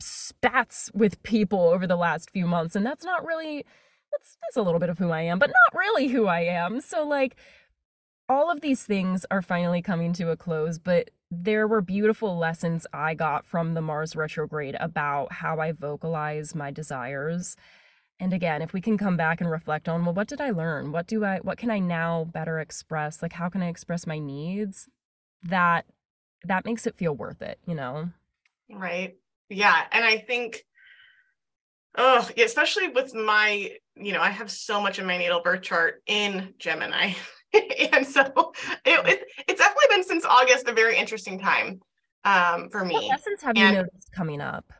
spats 0.00 0.90
with 0.94 1.22
people 1.22 1.68
over 1.68 1.86
the 1.86 1.96
last 1.96 2.30
few 2.30 2.46
months 2.46 2.74
and 2.74 2.84
that's 2.84 3.04
not 3.04 3.24
really 3.24 3.64
that's 4.12 4.36
that's 4.42 4.56
a 4.56 4.62
little 4.62 4.80
bit 4.80 4.90
of 4.90 4.98
who 4.98 5.10
i 5.10 5.22
am 5.22 5.38
but 5.38 5.50
not 5.50 5.78
really 5.78 6.08
who 6.08 6.26
i 6.26 6.40
am 6.40 6.80
so 6.80 7.06
like 7.06 7.36
all 8.28 8.50
of 8.50 8.60
these 8.60 8.84
things 8.84 9.24
are 9.30 9.42
finally 9.42 9.80
coming 9.80 10.12
to 10.14 10.30
a 10.30 10.36
close, 10.36 10.78
but 10.78 11.10
there 11.30 11.66
were 11.66 11.80
beautiful 11.80 12.36
lessons 12.36 12.86
I 12.92 13.14
got 13.14 13.44
from 13.44 13.74
the 13.74 13.80
Mars 13.80 14.14
retrograde 14.14 14.76
about 14.80 15.32
how 15.32 15.60
I 15.60 15.72
vocalize 15.72 16.54
my 16.54 16.70
desires. 16.70 17.56
And 18.20 18.32
again, 18.32 18.62
if 18.62 18.72
we 18.72 18.80
can 18.80 18.98
come 18.98 19.16
back 19.16 19.40
and 19.40 19.50
reflect 19.50 19.88
on, 19.88 20.04
well, 20.04 20.14
what 20.14 20.28
did 20.28 20.40
I 20.40 20.50
learn? 20.50 20.92
What 20.92 21.06
do 21.06 21.24
I 21.24 21.38
what 21.38 21.58
can 21.58 21.70
I 21.70 21.78
now 21.78 22.24
better 22.24 22.58
express? 22.58 23.22
Like 23.22 23.34
how 23.34 23.48
can 23.48 23.62
I 23.62 23.68
express 23.68 24.06
my 24.06 24.18
needs? 24.18 24.88
That 25.42 25.86
that 26.44 26.64
makes 26.64 26.86
it 26.86 26.96
feel 26.96 27.14
worth 27.14 27.40
it, 27.40 27.58
you 27.66 27.74
know? 27.74 28.10
Right. 28.70 29.16
Yeah. 29.48 29.84
And 29.92 30.04
I 30.04 30.18
think 30.18 30.64
oh, 31.96 32.28
yeah, 32.36 32.44
especially 32.44 32.88
with 32.88 33.14
my, 33.14 33.72
you 33.96 34.12
know, 34.12 34.20
I 34.20 34.30
have 34.30 34.50
so 34.50 34.80
much 34.80 34.98
in 34.98 35.06
my 35.06 35.18
natal 35.18 35.42
birth 35.42 35.62
chart 35.62 36.02
in 36.06 36.54
Gemini. 36.58 37.12
and 37.92 38.06
so 38.06 38.52
it, 38.84 39.06
it, 39.06 39.24
it's 39.48 39.60
definitely 39.60 39.96
been 39.96 40.04
since 40.04 40.24
August 40.24 40.68
a 40.68 40.72
very 40.72 40.98
interesting 40.98 41.38
time 41.38 41.80
um, 42.24 42.68
for 42.70 42.84
me. 42.84 42.94
What 42.94 43.08
lessons 43.08 43.42
have 43.42 43.56
and 43.56 43.76
you 43.76 43.82
noticed 43.82 44.12
coming 44.12 44.40
up? 44.40 44.70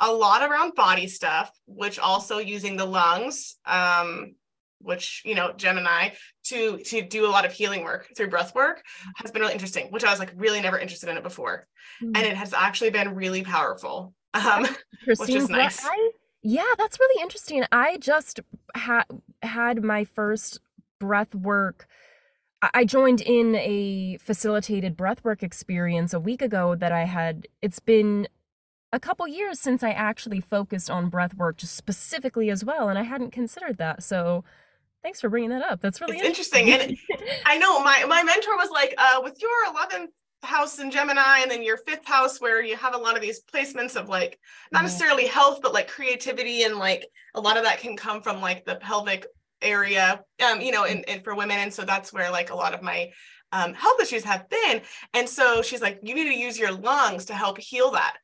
A 0.00 0.12
lot 0.12 0.48
around 0.48 0.74
body 0.74 1.06
stuff, 1.06 1.50
which 1.66 1.98
also 1.98 2.38
using 2.38 2.76
the 2.76 2.84
lungs, 2.84 3.56
um, 3.64 4.34
which 4.80 5.22
you 5.24 5.34
know 5.34 5.52
Gemini 5.56 6.10
to 6.44 6.78
to 6.78 7.02
do 7.02 7.26
a 7.26 7.28
lot 7.28 7.44
of 7.44 7.52
healing 7.52 7.84
work 7.84 8.08
through 8.16 8.28
breath 8.28 8.54
work 8.54 8.82
has 9.16 9.30
been 9.30 9.40
really 9.40 9.54
interesting. 9.54 9.88
Which 9.90 10.04
I 10.04 10.10
was 10.10 10.18
like 10.18 10.32
really 10.36 10.60
never 10.60 10.78
interested 10.78 11.08
in 11.08 11.16
it 11.16 11.22
before, 11.22 11.66
mm-hmm. 12.02 12.12
and 12.16 12.26
it 12.26 12.36
has 12.36 12.52
actually 12.52 12.90
been 12.90 13.14
really 13.14 13.42
powerful. 13.42 14.14
Um, 14.34 14.66
which 15.06 15.30
is 15.30 15.48
nice. 15.48 15.84
I, 15.84 16.10
yeah, 16.42 16.64
that's 16.76 17.00
really 17.00 17.22
interesting. 17.22 17.64
I 17.72 17.96
just 17.96 18.40
had 18.74 19.04
had 19.42 19.82
my 19.82 20.04
first 20.04 20.60
breath 21.00 21.34
work. 21.34 21.86
I 22.72 22.84
joined 22.84 23.20
in 23.20 23.54
a 23.56 24.16
facilitated 24.18 24.96
breathwork 24.96 25.42
experience 25.42 26.14
a 26.14 26.20
week 26.20 26.42
ago 26.42 26.74
that 26.74 26.92
I 26.92 27.04
had. 27.04 27.46
It's 27.62 27.78
been 27.78 28.26
a 28.92 29.00
couple 29.00 29.26
years 29.28 29.60
since 29.60 29.82
I 29.82 29.90
actually 29.90 30.40
focused 30.40 30.90
on 30.90 31.10
breathwork 31.10 31.56
just 31.56 31.76
specifically 31.76 32.50
as 32.50 32.64
well, 32.64 32.88
and 32.88 32.98
I 32.98 33.02
hadn't 33.02 33.32
considered 33.32 33.76
that. 33.78 34.02
So, 34.02 34.44
thanks 35.02 35.20
for 35.20 35.28
bringing 35.28 35.50
that 35.50 35.62
up. 35.62 35.80
That's 35.80 36.00
really 36.00 36.18
interesting. 36.18 36.68
interesting. 36.68 37.06
and 37.10 37.20
I 37.44 37.58
know 37.58 37.82
my 37.82 38.04
my 38.04 38.22
mentor 38.22 38.56
was 38.56 38.70
like, 38.70 38.94
uh, 38.96 39.20
with 39.22 39.40
your 39.42 39.50
eleventh 39.70 40.10
house 40.44 40.78
in 40.78 40.90
Gemini, 40.90 41.40
and 41.40 41.50
then 41.50 41.62
your 41.62 41.78
fifth 41.78 42.06
house 42.06 42.40
where 42.40 42.62
you 42.62 42.76
have 42.76 42.94
a 42.94 42.98
lot 42.98 43.16
of 43.16 43.22
these 43.22 43.42
placements 43.42 43.96
of 43.96 44.08
like 44.08 44.38
not 44.72 44.78
mm-hmm. 44.78 44.86
necessarily 44.86 45.26
health, 45.26 45.60
but 45.62 45.74
like 45.74 45.88
creativity, 45.88 46.62
and 46.62 46.76
like 46.76 47.06
a 47.34 47.40
lot 47.40 47.56
of 47.56 47.64
that 47.64 47.80
can 47.80 47.96
come 47.96 48.22
from 48.22 48.40
like 48.40 48.64
the 48.64 48.76
pelvic 48.76 49.26
area 49.62 50.22
um 50.44 50.60
you 50.60 50.70
know 50.70 50.84
and, 50.84 51.08
and 51.08 51.24
for 51.24 51.34
women 51.34 51.58
and 51.58 51.72
so 51.72 51.84
that's 51.84 52.12
where 52.12 52.30
like 52.30 52.50
a 52.50 52.54
lot 52.54 52.74
of 52.74 52.82
my 52.82 53.10
um, 53.52 53.72
health 53.72 54.00
issues 54.02 54.24
have 54.24 54.46
been 54.50 54.82
and 55.14 55.26
so 55.28 55.62
she's 55.62 55.80
like 55.80 55.98
you 56.02 56.14
need 56.14 56.24
to 56.24 56.36
use 56.36 56.58
your 56.58 56.72
lungs 56.72 57.24
to 57.24 57.34
help 57.34 57.58
heal 57.58 57.92
that 57.92 58.16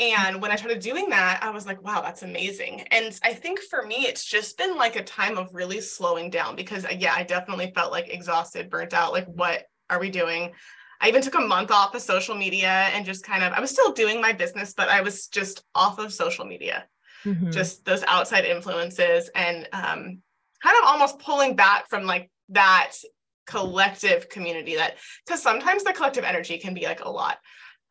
and 0.00 0.42
when 0.42 0.50
I 0.50 0.56
started 0.56 0.80
doing 0.80 1.10
that, 1.10 1.38
I 1.42 1.50
was 1.50 1.64
like, 1.64 1.80
wow, 1.82 2.00
that's 2.00 2.22
amazing. 2.22 2.80
And 2.90 3.16
I 3.22 3.34
think 3.34 3.60
for 3.60 3.86
me, 3.86 4.06
it's 4.06 4.24
just 4.24 4.58
been 4.58 4.76
like 4.76 4.96
a 4.96 5.04
time 5.04 5.38
of 5.38 5.54
really 5.54 5.80
slowing 5.80 6.28
down 6.28 6.56
because, 6.56 6.84
uh, 6.84 6.94
yeah, 6.98 7.14
I 7.14 7.22
definitely 7.22 7.70
felt 7.72 7.92
like 7.92 8.12
exhausted, 8.12 8.68
burnt 8.68 8.94
out. 8.94 9.12
Like, 9.12 9.26
what 9.26 9.64
are 9.90 10.00
we 10.00 10.10
doing? 10.10 10.52
I 11.02 11.08
even 11.08 11.20
took 11.20 11.34
a 11.34 11.40
month 11.40 11.70
off 11.70 11.94
of 11.94 12.00
social 12.00 12.34
media 12.34 12.88
and 12.94 13.04
just 13.04 13.24
kind 13.24 13.42
of, 13.42 13.52
I 13.52 13.60
was 13.60 13.70
still 13.70 13.92
doing 13.92 14.20
my 14.20 14.32
business, 14.32 14.72
but 14.72 14.88
I 14.88 15.00
was 15.00 15.26
just 15.26 15.64
off 15.74 15.98
of 15.98 16.12
social 16.12 16.44
media, 16.44 16.86
mm-hmm. 17.24 17.50
just 17.50 17.84
those 17.84 18.04
outside 18.06 18.44
influences. 18.44 19.28
And 19.34 19.68
um, 19.72 20.22
kind 20.62 20.76
of 20.80 20.84
almost 20.84 21.18
pulling 21.18 21.56
back 21.56 21.88
from 21.88 22.04
like 22.04 22.30
that 22.50 22.92
collective 23.46 24.28
community 24.28 24.76
that 24.76 24.96
because 25.26 25.42
sometimes 25.42 25.82
the 25.82 25.92
collective 25.92 26.24
energy 26.24 26.58
can 26.58 26.74
be 26.74 26.84
like 26.84 27.04
a 27.04 27.10
lot 27.10 27.38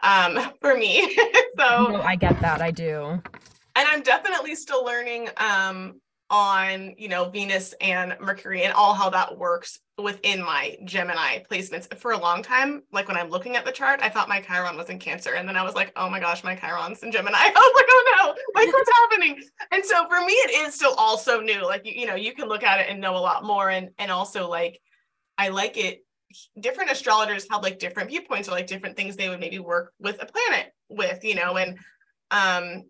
um 0.01 0.39
for 0.61 0.77
me 0.77 1.13
so 1.57 1.87
no, 1.87 2.01
i 2.03 2.15
get 2.15 2.39
that 2.39 2.61
i 2.61 2.71
do 2.71 3.21
and 3.75 3.87
i'm 3.89 4.01
definitely 4.01 4.55
still 4.55 4.85
learning 4.85 5.27
um 5.37 5.99
on 6.31 6.95
you 6.97 7.09
know 7.09 7.29
venus 7.29 7.73
and 7.81 8.15
mercury 8.21 8.63
and 8.63 8.73
all 8.73 8.93
how 8.93 9.09
that 9.09 9.37
works 9.37 9.79
within 10.01 10.41
my 10.41 10.77
gemini 10.85 11.43
placements 11.51 11.93
for 11.97 12.13
a 12.13 12.17
long 12.17 12.41
time. 12.41 12.81
Like 12.93 13.09
when 13.09 13.17
i'm 13.17 13.29
looking 13.29 13.57
at 13.57 13.65
the 13.65 13.71
chart 13.71 13.99
i 14.01 14.07
thought 14.09 14.29
my 14.29 14.39
chiron 14.39 14.77
was 14.77 14.89
in 14.89 14.97
cancer. 14.97 15.33
And 15.33 15.47
then 15.47 15.57
i 15.57 15.63
was 15.63 15.75
like 15.75 15.91
oh 15.97 16.09
my 16.09 16.21
gosh 16.21 16.43
my 16.43 16.55
chiron's 16.55 17.03
in 17.03 17.11
gemini. 17.11 17.37
I 17.37 17.49
was 17.49 17.73
like 17.75 17.85
oh 17.89 18.15
no 18.17 18.61
like 18.61 18.73
what's 18.73 18.89
happening? 19.01 19.43
And 19.71 19.85
so 19.85 20.07
for 20.07 20.21
me 20.25 20.31
it 20.31 20.67
is 20.67 20.73
still 20.73 20.95
also 20.97 21.41
new. 21.41 21.65
Like 21.65 21.85
you, 21.85 21.93
you 21.93 22.07
know 22.07 22.15
you 22.15 22.33
can 22.33 22.47
look 22.47 22.63
at 22.63 22.79
it 22.79 22.87
and 22.89 23.01
know 23.01 23.17
a 23.17 23.19
lot 23.19 23.43
more. 23.43 23.69
And 23.69 23.89
and 23.99 24.09
also 24.09 24.49
like 24.49 24.79
i 25.37 25.49
like 25.49 25.77
it. 25.77 26.05
Different 26.57 26.91
astrologers 26.91 27.45
have 27.51 27.61
like 27.61 27.77
different 27.77 28.09
viewpoints 28.09 28.47
or 28.47 28.53
like 28.53 28.67
different 28.67 28.95
things 28.95 29.17
they 29.17 29.27
would 29.27 29.41
maybe 29.41 29.59
work 29.59 29.91
with 29.99 30.23
a 30.23 30.25
planet 30.25 30.71
with 30.87 31.25
you 31.25 31.35
know 31.35 31.57
and 31.57 31.77
um 32.31 32.83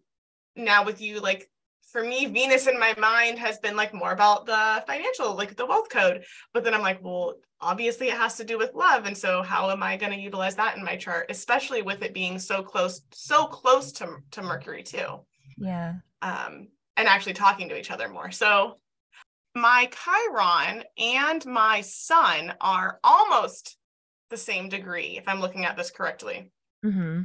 now 0.56 0.86
with 0.86 1.02
you 1.02 1.20
like 1.20 1.50
for 1.92 2.04
me, 2.04 2.26
Venus 2.26 2.68
in 2.68 2.80
my 2.80 2.96
mind 2.98 3.38
has 3.40 3.60
been 3.60 3.76
like 3.76 3.94
more 3.94 4.12
about 4.12 4.46
the 4.46 4.84
financial, 4.88 5.36
like 5.36 5.56
the 5.56 5.66
wealth 5.66 5.90
code. 5.90 6.24
But 6.54 6.64
then 6.64 6.74
I'm 6.74 6.82
like, 6.82 7.04
well, 7.04 7.36
obviously 7.60 8.08
it 8.08 8.18
has 8.18 8.38
to 8.38 8.44
do 8.44 8.58
with 8.58 8.74
love. 8.74 9.06
And 9.06 9.18
so 9.18 9.42
how 9.42 9.70
am 9.70 9.84
I 9.84 9.98
going 9.98 10.12
to 10.14 10.20
utilize 10.20 10.56
that 10.56 10.78
in 10.78 10.84
my 10.84 10.96
chart, 10.96 11.28
especially 11.30 11.82
with 11.82 12.02
it 12.02 12.14
being 12.14 12.40
so 12.40 12.64
close, 12.64 13.02
so 13.12 13.46
close 13.46 13.92
to, 13.94 14.18
to 14.32 14.42
Mercury 14.42 14.84
too. 14.84 15.26
Yeah. 15.58 15.96
Um, 16.22 16.70
and 16.98 17.08
actually 17.08 17.34
talking 17.34 17.70
to 17.70 17.78
each 17.78 17.92
other 17.92 18.08
more. 18.08 18.32
So 18.32 18.78
my 19.54 19.90
Chiron 19.92 20.84
and 20.98 21.46
my 21.46 21.82
sun 21.82 22.54
are 22.62 23.00
almost 23.04 23.78
the 24.30 24.38
same 24.38 24.70
degree, 24.70 25.18
if 25.18 25.28
I'm 25.28 25.42
looking 25.42 25.66
at 25.66 25.76
this 25.76 25.92
correctly. 25.92 26.50
Mm-hmm. 26.86 27.24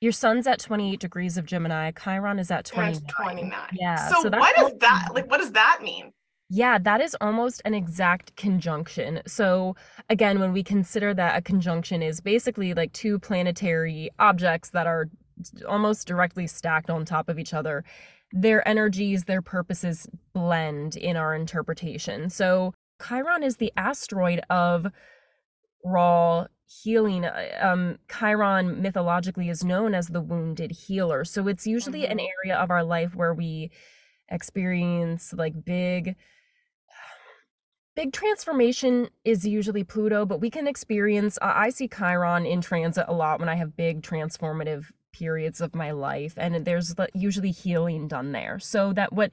Your 0.00 0.12
sun's 0.12 0.46
at 0.46 0.60
28 0.60 1.00
degrees 1.00 1.36
of 1.36 1.44
Gemini. 1.44 1.90
Chiron 1.90 2.38
is 2.38 2.50
at 2.50 2.64
29. 2.64 3.02
29. 3.08 3.52
Yeah. 3.72 3.96
So, 4.08 4.22
so 4.22 4.30
what 4.30 4.56
is 4.58 4.78
that? 4.78 5.08
Like, 5.12 5.28
what 5.28 5.40
does 5.40 5.52
that 5.52 5.80
mean? 5.82 6.12
Yeah, 6.50 6.78
that 6.78 7.00
is 7.00 7.16
almost 7.20 7.60
an 7.64 7.74
exact 7.74 8.34
conjunction. 8.36 9.20
So, 9.26 9.76
again, 10.08 10.38
when 10.38 10.52
we 10.52 10.62
consider 10.62 11.12
that 11.14 11.36
a 11.36 11.42
conjunction 11.42 12.00
is 12.00 12.20
basically 12.20 12.72
like 12.74 12.92
two 12.92 13.18
planetary 13.18 14.10
objects 14.18 14.70
that 14.70 14.86
are 14.86 15.08
almost 15.68 16.06
directly 16.06 16.46
stacked 16.46 16.90
on 16.90 17.04
top 17.04 17.28
of 17.28 17.38
each 17.38 17.52
other, 17.52 17.84
their 18.32 18.66
energies, 18.66 19.24
their 19.24 19.42
purposes 19.42 20.08
blend 20.32 20.96
in 20.96 21.16
our 21.16 21.34
interpretation. 21.34 22.30
So, 22.30 22.72
Chiron 23.06 23.42
is 23.42 23.56
the 23.56 23.72
asteroid 23.76 24.40
of 24.48 24.86
raw 25.84 26.46
healing 26.68 27.24
uh, 27.24 27.48
um 27.60 27.98
chiron 28.08 28.82
mythologically 28.82 29.48
is 29.48 29.64
known 29.64 29.94
as 29.94 30.08
the 30.08 30.20
wounded 30.20 30.70
healer. 30.72 31.24
So 31.24 31.48
it's 31.48 31.66
usually 31.66 32.02
mm-hmm. 32.02 32.12
an 32.12 32.20
area 32.20 32.56
of 32.56 32.70
our 32.70 32.84
life 32.84 33.14
where 33.14 33.34
we 33.34 33.70
experience 34.28 35.32
like 35.32 35.64
big 35.64 36.14
big 37.96 38.12
transformation 38.12 39.08
is 39.24 39.46
usually 39.46 39.82
pluto 39.82 40.26
but 40.26 40.38
we 40.38 40.50
can 40.50 40.68
experience 40.68 41.38
uh, 41.40 41.52
i 41.56 41.70
see 41.70 41.88
chiron 41.88 42.44
in 42.44 42.60
transit 42.60 43.06
a 43.08 43.14
lot 43.14 43.40
when 43.40 43.48
i 43.48 43.54
have 43.54 43.74
big 43.74 44.02
transformative 44.02 44.90
periods 45.12 45.60
of 45.60 45.74
my 45.74 45.90
life 45.90 46.34
and 46.36 46.64
there's 46.64 46.94
usually 47.14 47.50
healing 47.50 48.08
done 48.08 48.32
there. 48.32 48.58
So 48.58 48.92
that 48.92 49.12
what 49.12 49.32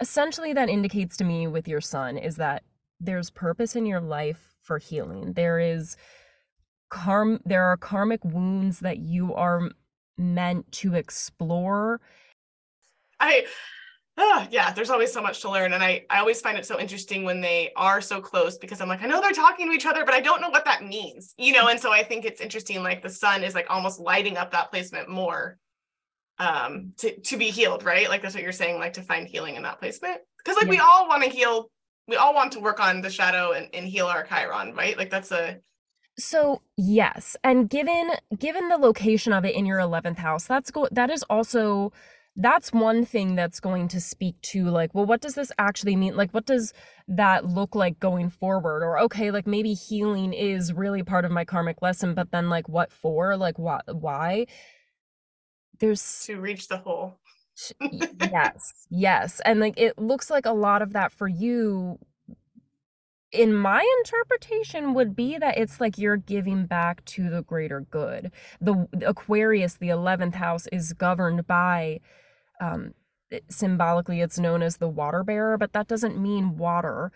essentially 0.00 0.52
that 0.52 0.68
indicates 0.68 1.16
to 1.18 1.24
me 1.24 1.46
with 1.46 1.66
your 1.66 1.80
sun 1.80 2.16
is 2.16 2.36
that 2.36 2.62
there's 3.00 3.30
purpose 3.30 3.76
in 3.76 3.86
your 3.86 4.00
life 4.00 4.54
for 4.62 4.78
healing. 4.78 5.32
There 5.32 5.58
is 5.58 5.96
karm 6.90 7.40
there 7.44 7.64
are 7.64 7.76
karmic 7.76 8.24
wounds 8.24 8.80
that 8.80 8.98
you 8.98 9.34
are 9.34 9.70
meant 10.16 10.70
to 10.72 10.94
explore. 10.94 12.00
I 13.20 13.46
oh, 14.18 14.46
yeah 14.50 14.72
there's 14.72 14.90
always 14.90 15.12
so 15.12 15.20
much 15.20 15.40
to 15.42 15.50
learn 15.50 15.74
and 15.74 15.82
i 15.82 16.04
i 16.08 16.20
always 16.20 16.40
find 16.40 16.56
it 16.56 16.64
so 16.64 16.80
interesting 16.80 17.24
when 17.24 17.40
they 17.42 17.70
are 17.76 18.00
so 18.00 18.18
close 18.18 18.56
because 18.56 18.80
i'm 18.80 18.88
like 18.88 19.02
i 19.02 19.06
know 19.06 19.20
they're 19.20 19.32
talking 19.32 19.66
to 19.66 19.72
each 19.74 19.84
other 19.84 20.06
but 20.06 20.14
i 20.14 20.20
don't 20.20 20.40
know 20.40 20.48
what 20.48 20.64
that 20.64 20.82
means 20.82 21.34
you 21.36 21.52
know 21.52 21.68
and 21.68 21.78
so 21.78 21.92
i 21.92 22.02
think 22.02 22.24
it's 22.24 22.40
interesting 22.40 22.82
like 22.82 23.02
the 23.02 23.10
sun 23.10 23.42
is 23.44 23.54
like 23.54 23.66
almost 23.68 24.00
lighting 24.00 24.38
up 24.38 24.50
that 24.50 24.70
placement 24.70 25.08
more 25.08 25.58
um 26.38 26.92
to 26.98 27.18
to 27.20 27.36
be 27.36 27.46
healed 27.46 27.84
right? 27.84 28.08
Like 28.08 28.22
that's 28.22 28.34
what 28.34 28.42
you're 28.42 28.52
saying 28.52 28.78
like 28.78 28.94
to 28.94 29.02
find 29.02 29.26
healing 29.26 29.56
in 29.56 29.62
that 29.62 29.78
placement? 29.78 30.20
Because 30.38 30.56
like 30.56 30.66
yeah. 30.66 30.70
we 30.70 30.78
all 30.78 31.08
want 31.08 31.22
to 31.22 31.30
heal 31.30 31.70
we 32.08 32.16
all 32.16 32.34
want 32.34 32.52
to 32.52 32.60
work 32.60 32.78
on 32.78 33.00
the 33.00 33.10
shadow 33.10 33.52
and, 33.52 33.68
and 33.74 33.86
heal 33.86 34.06
our 34.06 34.24
chiron 34.24 34.74
right? 34.74 34.96
Like 34.96 35.10
that's 35.10 35.32
a 35.32 35.58
so 36.18 36.62
yes, 36.76 37.36
and 37.44 37.68
given 37.68 38.12
given 38.38 38.68
the 38.68 38.78
location 38.78 39.32
of 39.32 39.44
it 39.44 39.54
in 39.54 39.66
your 39.66 39.78
11th 39.78 40.18
house, 40.18 40.46
that's 40.46 40.70
go 40.70 40.88
that 40.90 41.10
is 41.10 41.22
also 41.24 41.92
that's 42.36 42.72
one 42.72 43.04
thing 43.04 43.34
that's 43.34 43.60
going 43.60 43.88
to 43.88 44.00
speak 44.00 44.38
to 44.42 44.66
like 44.66 44.94
well 44.94 45.06
what 45.06 45.20
does 45.20 45.34
this 45.34 45.52
actually 45.58 45.96
mean? 45.96 46.16
Like 46.16 46.32
what 46.32 46.46
does 46.46 46.72
that 47.08 47.46
look 47.46 47.74
like 47.74 47.98
going 48.00 48.30
forward? 48.30 48.82
Or 48.82 48.98
okay 49.00 49.30
like 49.30 49.46
maybe 49.46 49.74
healing 49.74 50.32
is 50.32 50.72
really 50.72 51.02
part 51.02 51.24
of 51.24 51.30
my 51.30 51.44
karmic 51.44 51.82
lesson 51.82 52.14
but 52.14 52.30
then 52.30 52.48
like 52.50 52.68
what 52.68 52.92
for? 52.92 53.36
Like 53.36 53.58
what 53.58 53.84
why? 53.94 54.46
There's 55.78 56.24
to 56.26 56.40
reach 56.40 56.68
the 56.68 56.78
whole. 56.78 57.20
Yes 57.90 58.86
yes 58.90 59.40
and 59.44 59.60
like 59.60 59.78
it 59.78 59.98
looks 59.98 60.30
like 60.30 60.46
a 60.46 60.52
lot 60.52 60.82
of 60.82 60.92
that 60.92 61.12
for 61.12 61.28
you 61.28 61.98
in 63.36 63.54
my 63.54 63.86
interpretation 63.98 64.94
would 64.94 65.14
be 65.14 65.38
that 65.38 65.58
it's 65.58 65.80
like 65.80 65.98
you're 65.98 66.16
giving 66.16 66.66
back 66.66 67.04
to 67.04 67.28
the 67.28 67.42
greater 67.42 67.80
good. 67.80 68.32
The, 68.60 68.88
aquarius 69.06 69.74
the 69.74 69.88
11th 69.88 70.34
house 70.34 70.66
is 70.68 70.92
governed 70.92 71.46
by 71.46 72.00
um 72.60 72.94
symbolically 73.48 74.20
it's 74.20 74.38
known 74.38 74.62
as 74.62 74.76
the 74.76 74.88
water 74.88 75.24
bearer 75.24 75.58
but 75.58 75.72
that 75.72 75.88
doesn't 75.88 76.20
mean 76.20 76.56
water. 76.56 77.12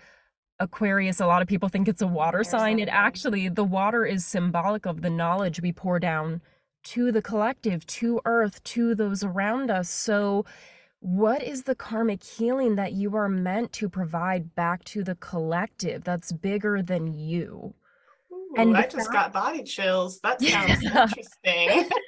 Aquarius 0.59 1.21
a 1.21 1.27
lot 1.27 1.43
of 1.43 1.49
people 1.49 1.69
think 1.69 1.89
it's 1.89 2.03
a 2.03 2.07
water 2.07 2.45
sign. 2.45 2.79
It 2.79 2.89
actually 2.89 3.49
the 3.49 3.65
water 3.65 4.05
is 4.05 4.27
symbolic 4.27 4.87
of 4.87 5.03
the 5.03 5.11
knowledge 5.11 5.63
we 5.63 5.73
pour 5.73 5.99
down 5.99 6.43
to 6.83 7.13
the 7.13 7.23
collective 7.23 7.87
to 7.87 8.21
earth 8.25 8.63
to 8.65 8.95
those 8.95 9.23
around 9.25 9.71
us. 9.71 9.89
So 9.89 10.45
what 11.01 11.43
is 11.43 11.63
the 11.63 11.75
karmic 11.75 12.23
healing 12.23 12.77
that 12.77 12.93
you 12.93 13.17
are 13.17 13.29
meant 13.29 13.73
to 13.73 13.89
provide 13.89 14.55
back 14.55 14.85
to 14.85 15.03
the 15.03 15.15
collective 15.17 16.05
that's 16.05 16.31
bigger 16.31 16.83
than 16.83 17.15
you? 17.15 17.75
Ooh, 18.33 18.55
and 18.57 18.77
I 18.77 18.83
just 18.83 18.97
fact- 18.97 19.13
got 19.13 19.33
body 19.33 19.63
chills. 19.63 20.21
That 20.21 20.41
sounds 20.43 20.83
yeah. 20.83 21.03
interesting. 21.03 21.91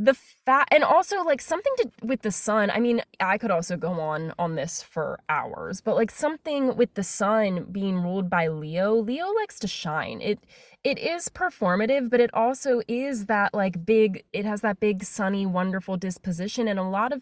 the 0.00 0.14
fat 0.14 0.66
and 0.70 0.82
also 0.82 1.22
like 1.22 1.42
something 1.42 1.72
to 1.76 1.90
with 2.02 2.22
the 2.22 2.30
sun 2.30 2.70
i 2.70 2.80
mean 2.80 3.02
i 3.20 3.36
could 3.36 3.50
also 3.50 3.76
go 3.76 3.92
on 4.00 4.32
on 4.38 4.54
this 4.54 4.82
for 4.82 5.20
hours 5.28 5.82
but 5.82 5.94
like 5.94 6.10
something 6.10 6.74
with 6.74 6.94
the 6.94 7.02
sun 7.02 7.64
being 7.70 8.02
ruled 8.02 8.30
by 8.30 8.48
leo 8.48 8.94
leo 8.94 9.26
likes 9.34 9.58
to 9.58 9.68
shine. 9.68 10.20
It 10.22 10.40
it 10.82 10.98
is 10.98 11.28
performative 11.28 12.08
but 12.08 12.20
it 12.20 12.30
also 12.32 12.80
is 12.88 13.26
that 13.26 13.52
like 13.52 13.84
big 13.84 14.24
it 14.32 14.46
has 14.46 14.62
that 14.62 14.80
big 14.80 15.04
sunny 15.04 15.44
wonderful 15.44 15.98
disposition 15.98 16.66
and 16.66 16.78
a 16.78 16.82
lot 16.82 17.12
of 17.12 17.20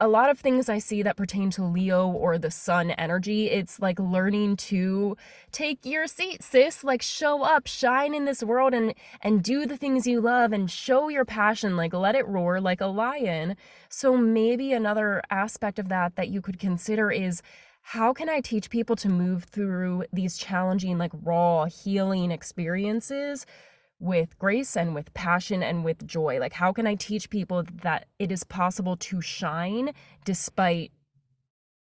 a 0.00 0.08
lot 0.08 0.30
of 0.30 0.38
things 0.38 0.68
I 0.68 0.78
see 0.78 1.02
that 1.02 1.16
pertain 1.16 1.50
to 1.50 1.64
Leo 1.64 2.08
or 2.08 2.38
the 2.38 2.50
sun 2.50 2.90
energy, 2.92 3.50
it's 3.50 3.80
like 3.80 3.98
learning 3.98 4.56
to 4.56 5.16
take 5.52 5.84
your 5.84 6.06
seat, 6.06 6.42
sis, 6.42 6.82
like 6.82 7.02
show 7.02 7.42
up, 7.42 7.66
shine 7.66 8.14
in 8.14 8.24
this 8.24 8.42
world 8.42 8.74
and 8.74 8.94
and 9.20 9.42
do 9.42 9.66
the 9.66 9.76
things 9.76 10.06
you 10.06 10.20
love 10.20 10.52
and 10.52 10.70
show 10.70 11.08
your 11.08 11.24
passion, 11.24 11.76
like 11.76 11.92
let 11.92 12.14
it 12.14 12.26
roar 12.26 12.60
like 12.60 12.80
a 12.80 12.86
lion. 12.86 13.56
So 13.88 14.16
maybe 14.16 14.72
another 14.72 15.22
aspect 15.30 15.78
of 15.78 15.88
that 15.88 16.16
that 16.16 16.28
you 16.28 16.40
could 16.40 16.58
consider 16.58 17.10
is 17.10 17.42
how 17.82 18.12
can 18.12 18.28
I 18.28 18.40
teach 18.40 18.70
people 18.70 18.96
to 18.96 19.08
move 19.08 19.44
through 19.44 20.04
these 20.12 20.36
challenging 20.36 20.98
like 20.98 21.12
raw 21.22 21.66
healing 21.66 22.30
experiences 22.30 23.46
with 24.00 24.38
grace 24.38 24.76
and 24.76 24.94
with 24.94 25.12
passion 25.14 25.62
and 25.62 25.84
with 25.84 26.06
joy? 26.06 26.38
Like, 26.38 26.52
how 26.52 26.72
can 26.72 26.86
I 26.86 26.94
teach 26.94 27.30
people 27.30 27.64
that 27.82 28.06
it 28.18 28.30
is 28.30 28.44
possible 28.44 28.96
to 28.96 29.20
shine 29.20 29.92
despite 30.24 30.92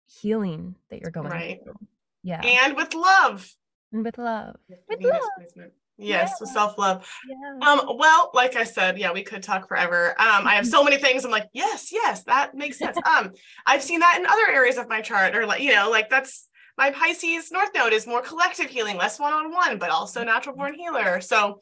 healing 0.06 0.76
that 0.90 1.00
you're 1.00 1.10
going 1.10 1.30
right. 1.30 1.60
through? 1.62 1.74
Yeah. 2.22 2.40
And 2.44 2.76
with 2.76 2.94
love. 2.94 3.48
And 3.92 4.04
with 4.04 4.18
love. 4.18 4.56
With 4.88 5.02
love. 5.02 5.70
Yes, 5.98 6.36
yeah. 6.40 6.52
self 6.52 6.76
love. 6.76 7.08
Yeah. 7.26 7.68
Um, 7.68 7.96
well, 7.96 8.30
like 8.34 8.54
I 8.54 8.64
said, 8.64 8.98
yeah, 8.98 9.12
we 9.12 9.22
could 9.22 9.42
talk 9.42 9.66
forever. 9.66 10.10
Um, 10.20 10.46
I 10.46 10.54
have 10.54 10.66
so 10.66 10.84
many 10.84 10.98
things. 10.98 11.24
I'm 11.24 11.30
like, 11.30 11.48
yes, 11.54 11.90
yes, 11.90 12.22
that 12.24 12.54
makes 12.54 12.78
sense. 12.78 12.98
um, 13.06 13.32
I've 13.64 13.82
seen 13.82 14.00
that 14.00 14.18
in 14.18 14.26
other 14.26 14.46
areas 14.50 14.76
of 14.76 14.88
my 14.88 15.00
chart, 15.00 15.34
or 15.34 15.46
like, 15.46 15.62
you 15.62 15.72
know, 15.72 15.88
like 15.90 16.10
that's 16.10 16.48
my 16.76 16.90
Pisces 16.90 17.50
North 17.50 17.70
Node 17.74 17.94
is 17.94 18.06
more 18.06 18.20
collective 18.20 18.66
healing, 18.66 18.96
less 18.96 19.18
one 19.18 19.32
on 19.32 19.50
one, 19.50 19.78
but 19.78 19.88
also 19.88 20.22
natural 20.22 20.54
born 20.54 20.74
healer. 20.74 21.20
So 21.22 21.60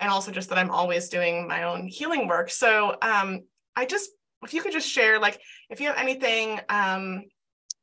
and 0.00 0.10
also 0.10 0.30
just 0.30 0.48
that 0.48 0.58
I'm 0.58 0.70
always 0.70 1.08
doing 1.08 1.46
my 1.46 1.64
own 1.64 1.86
healing 1.86 2.26
work. 2.28 2.50
So 2.50 2.96
um, 3.02 3.40
I 3.76 3.86
just, 3.86 4.10
if 4.42 4.52
you 4.52 4.62
could 4.62 4.72
just 4.72 4.88
share, 4.88 5.18
like, 5.20 5.40
if 5.70 5.80
you 5.80 5.86
have 5.86 5.96
anything 5.96 6.60
um, 6.68 7.24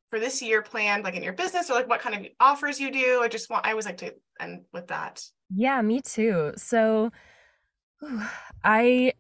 for 0.10 0.20
this 0.20 0.42
year 0.42 0.62
planned, 0.62 1.04
like 1.04 1.16
in 1.16 1.24
your 1.24 1.34
business 1.34 1.70
or 1.70 1.74
like 1.74 1.88
what 1.88 2.02
kind 2.02 2.16
of 2.16 2.32
offers 2.40 2.80
you 2.80 2.92
do, 2.92 3.22
I 3.22 3.28
just 3.28 3.50
want, 3.50 3.66
I 3.66 3.72
always 3.72 3.86
like 3.86 3.98
to 3.98 4.14
end 4.40 4.66
with 4.74 4.88
that. 4.88 5.24
Yeah, 5.56 5.82
me 5.82 6.02
too. 6.02 6.54
So 6.58 7.12
I 8.64 9.14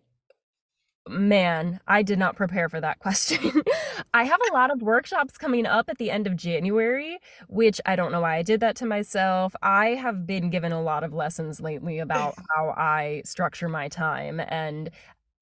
man, 1.10 1.80
I 1.88 2.04
did 2.04 2.19
not 2.19 2.36
prepare 2.36 2.69
for 2.69 2.80
that 2.80 3.00
question. 3.00 3.63
I 4.13 4.24
have 4.24 4.39
a 4.50 4.54
lot 4.54 4.72
of 4.72 4.82
workshops 4.82 5.38
coming 5.38 5.65
up 5.65 5.89
at 5.89 5.98
the 5.98 6.12
end 6.12 6.28
of 6.28 6.36
January, 6.36 7.17
which 7.48 7.82
I 7.86 7.95
don't 7.95 8.12
know 8.12 8.22
why 8.22 8.38
I 8.38 8.43
did 8.43 8.60
that 8.62 8.76
to 8.78 8.86
myself. 8.86 9.56
I 9.62 9.89
have 9.89 10.26
been 10.26 10.50
given 10.50 10.72
a 10.72 10.82
lot 10.82 11.04
of 11.04 11.13
lessons 11.13 11.60
lately 11.60 12.00
about 12.00 12.36
how 12.56 12.69
I 12.69 13.24
structure 13.26 13.69
my 13.69 13.88
time. 13.88 14.39
And, 14.39 14.91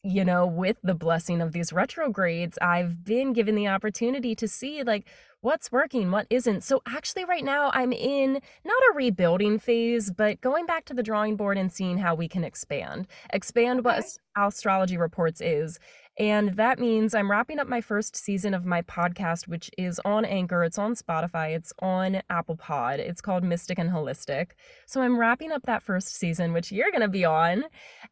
you 0.07 0.23
know, 0.23 0.47
with 0.47 0.77
the 0.83 0.95
blessing 0.95 1.41
of 1.41 1.51
these 1.51 1.73
retrogrades, 1.73 2.57
I've 2.61 3.03
been 3.03 3.33
given 3.33 3.55
the 3.55 3.67
opportunity 3.67 4.35
to 4.35 4.47
see, 4.47 4.81
like, 4.83 5.05
what's 5.41 5.71
working, 5.71 6.09
what 6.11 6.27
isn't. 6.29 6.63
So 6.63 6.81
actually 6.87 7.25
right 7.25 7.43
now 7.43 7.69
I'm 7.73 7.93
in 7.93 8.33
not 8.65 8.81
a 8.91 8.95
rebuilding 8.95 9.59
phase, 9.59 10.11
but 10.11 10.41
going 10.41 10.65
back 10.65 10.85
to 10.85 10.93
the 10.93 11.03
drawing 11.03 11.35
board 11.35 11.57
and 11.57 11.71
seeing 11.71 11.97
how 11.97 12.15
we 12.15 12.27
can 12.27 12.43
expand. 12.43 13.07
Expand 13.31 13.85
what 13.85 14.03
Al-strology 14.35 14.97
Reports 14.97 15.41
is. 15.41 15.77
And 16.17 16.55
that 16.55 16.79
means 16.79 17.13
I'm 17.13 17.29
wrapping 17.29 17.59
up 17.59 17.67
my 17.67 17.79
first 17.79 18.15
season 18.15 18.55
of 18.55 18.65
my 18.65 18.81
podcast, 18.81 19.47
which 19.47 19.69
is 19.77 20.01
on 20.03 20.25
Anchor, 20.25 20.63
it's 20.63 20.79
on 20.79 20.95
Spotify, 20.95 21.55
it's 21.55 21.71
on 21.79 22.21
Apple 22.29 22.55
Pod. 22.55 22.99
It's 22.99 23.21
called 23.21 23.43
Mystic 23.43 23.77
and 23.77 23.91
Holistic. 23.91 24.51
So 24.87 25.01
I'm 25.01 25.19
wrapping 25.19 25.51
up 25.51 25.63
that 25.65 25.83
first 25.83 26.15
season, 26.15 26.53
which 26.53 26.71
you're 26.71 26.91
going 26.91 27.01
to 27.01 27.07
be 27.07 27.23
on, 27.23 27.65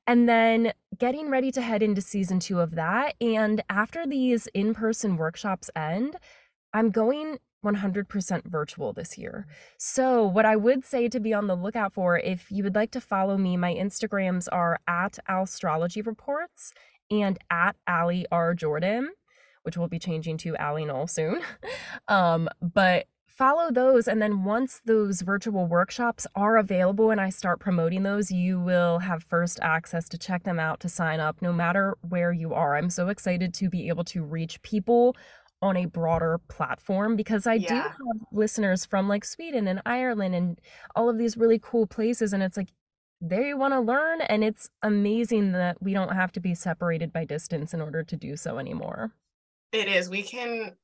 and 0.06 0.30
then 0.30 0.74
getting 1.00 1.30
ready 1.30 1.52
to 1.52 1.62
head 1.62 1.82
into 1.82 2.02
season 2.02 2.40
two 2.40 2.60
of 2.60 2.76
that. 2.76 3.16
And 3.20 3.64
after 3.70 4.06
these 4.06 4.48
in 4.54 4.76
person 4.76 5.18
workshops 5.18 5.72
end, 5.76 6.16
I'm 6.74 6.92
going 6.92 7.40
100% 7.66 8.46
virtual 8.46 8.94
this 8.94 9.18
year. 9.18 9.48
So, 9.80 10.24
what 10.24 10.46
I 10.46 10.56
would 10.56 10.86
say 10.86 11.10
to 11.10 11.20
be 11.20 11.34
on 11.34 11.48
the 11.48 11.56
lookout 11.56 11.94
for, 11.94 12.20
if 12.20 12.52
you 12.52 12.64
would 12.64 12.76
like 12.76 12.92
to 12.92 13.02
follow 13.02 13.38
me, 13.38 13.58
my 13.58 13.74
Instagrams 13.74 14.48
are 14.52 14.80
at 14.88 15.18
Al-strology 15.28 16.06
Reports 16.06 16.74
and 17.12 17.38
at 17.50 17.76
Alli 17.88 18.26
R. 18.32 18.54
Jordan, 18.54 19.12
which 19.64 19.78
we'll 19.78 19.88
be 19.88 20.00
changing 20.00 20.38
to 20.40 20.56
Alli 20.58 20.86
Null 20.86 21.08
soon. 21.08 21.42
um, 22.08 22.50
but 22.62 23.08
follow 23.28 23.70
those. 23.70 24.08
And 24.08 24.22
then 24.22 24.44
once 24.44 24.82
those 24.86 25.22
virtual 25.22 25.68
workshops 25.68 26.26
are 26.36 26.58
available 26.58 27.12
and 27.12 27.20
I 27.20 27.30
start 27.30 27.60
promoting 27.60 28.04
those, 28.04 28.32
you 28.32 28.60
will 28.60 29.00
have 29.00 29.24
first 29.24 29.60
access 29.62 30.08
to 30.10 30.18
check 30.18 30.44
them 30.44 30.60
out 30.60 30.80
to 30.82 30.90
sign 30.90 31.20
up 31.20 31.42
no 31.42 31.52
matter 31.52 31.98
where 32.08 32.32
you 32.32 32.54
are. 32.54 32.76
I'm 32.76 32.90
so 32.90 33.10
excited 33.10 33.54
to 33.56 33.70
be 33.70 33.90
able 33.90 34.06
to 34.06 34.24
reach 34.24 34.62
people 34.62 35.16
on 35.62 35.78
a 35.78 35.86
broader 35.86 36.40
platform 36.48 37.16
because 37.16 37.48
I 37.48 37.56
yeah. 37.56 37.70
do 37.70 37.76
have 37.76 37.96
listeners 38.32 38.86
from 38.86 39.08
like 39.10 39.26
Sweden 39.26 39.68
and 39.68 39.82
Ireland 39.86 40.36
and 40.36 40.62
all 40.96 41.10
of 41.10 41.18
these 41.18 41.38
really 41.38 41.60
cool 41.60 41.88
places. 41.88 42.34
And 42.34 42.44
it's 42.44 42.58
like 42.58 42.70
they 43.30 43.54
want 43.54 43.74
to 43.74 43.80
learn. 43.80 44.22
And 44.22 44.44
it's 44.44 44.70
amazing 44.82 45.52
that 45.54 45.82
we 45.82 45.94
don't 45.94 46.14
have 46.14 46.32
to 46.34 46.40
be 46.40 46.56
separated 46.56 47.12
by 47.12 47.26
distance 47.26 47.74
in 47.74 47.82
order 47.82 48.04
to 48.04 48.16
do 48.16 48.38
so 48.38 48.58
anymore. 48.58 49.12
It 49.72 49.88
is. 49.88 50.10
We 50.10 50.24
can 50.24 50.76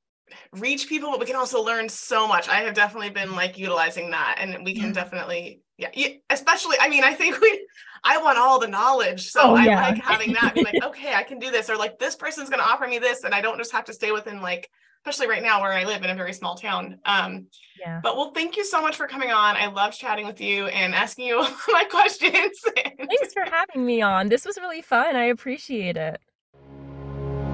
reach 0.53 0.87
people, 0.87 1.11
but 1.11 1.19
we 1.19 1.25
can 1.25 1.35
also 1.35 1.61
learn 1.61 1.89
so 1.89 2.27
much. 2.27 2.47
I 2.47 2.61
have 2.61 2.73
definitely 2.73 3.09
been 3.09 3.35
like 3.35 3.57
utilizing 3.57 4.11
that, 4.11 4.37
and 4.39 4.65
we 4.65 4.73
can 4.73 4.87
yeah. 4.87 4.93
definitely, 4.93 5.61
yeah, 5.77 5.89
especially. 6.29 6.77
I 6.79 6.89
mean, 6.89 7.03
I 7.03 7.13
think 7.13 7.39
we, 7.41 7.67
I 8.03 8.17
want 8.17 8.37
all 8.37 8.59
the 8.59 8.67
knowledge, 8.67 9.29
so 9.29 9.41
oh, 9.41 9.55
I 9.55 9.65
yeah. 9.65 9.81
like 9.81 10.03
having 10.03 10.33
that. 10.33 10.53
Be 10.55 10.63
like, 10.63 10.75
okay, 10.83 11.13
I 11.13 11.23
can 11.23 11.39
do 11.39 11.51
this, 11.51 11.69
or 11.69 11.77
like 11.77 11.99
this 11.99 12.15
person's 12.15 12.49
going 12.49 12.61
to 12.61 12.67
offer 12.67 12.87
me 12.87 12.99
this, 12.99 13.23
and 13.23 13.33
I 13.33 13.41
don't 13.41 13.57
just 13.57 13.71
have 13.71 13.85
to 13.85 13.93
stay 13.93 14.11
within 14.11 14.41
like, 14.41 14.69
especially 15.03 15.27
right 15.27 15.41
now 15.41 15.61
where 15.61 15.71
I 15.71 15.83
live 15.83 16.03
in 16.03 16.09
a 16.09 16.15
very 16.15 16.33
small 16.33 16.55
town. 16.55 16.99
Um, 17.05 17.47
yeah. 17.79 17.99
But 18.03 18.15
well, 18.15 18.31
thank 18.31 18.55
you 18.55 18.63
so 18.63 18.81
much 18.81 18.95
for 18.95 19.07
coming 19.07 19.31
on. 19.31 19.55
I 19.55 19.67
love 19.67 19.93
chatting 19.93 20.27
with 20.27 20.39
you 20.39 20.67
and 20.67 20.93
asking 20.93 21.25
you 21.25 21.39
my 21.69 21.83
questions. 21.85 22.59
Thanks 22.75 23.33
for 23.33 23.43
having 23.49 23.85
me 23.85 24.01
on. 24.01 24.29
This 24.29 24.45
was 24.45 24.57
really 24.57 24.81
fun. 24.81 25.15
I 25.15 25.25
appreciate 25.25 25.97
it. 25.97 26.21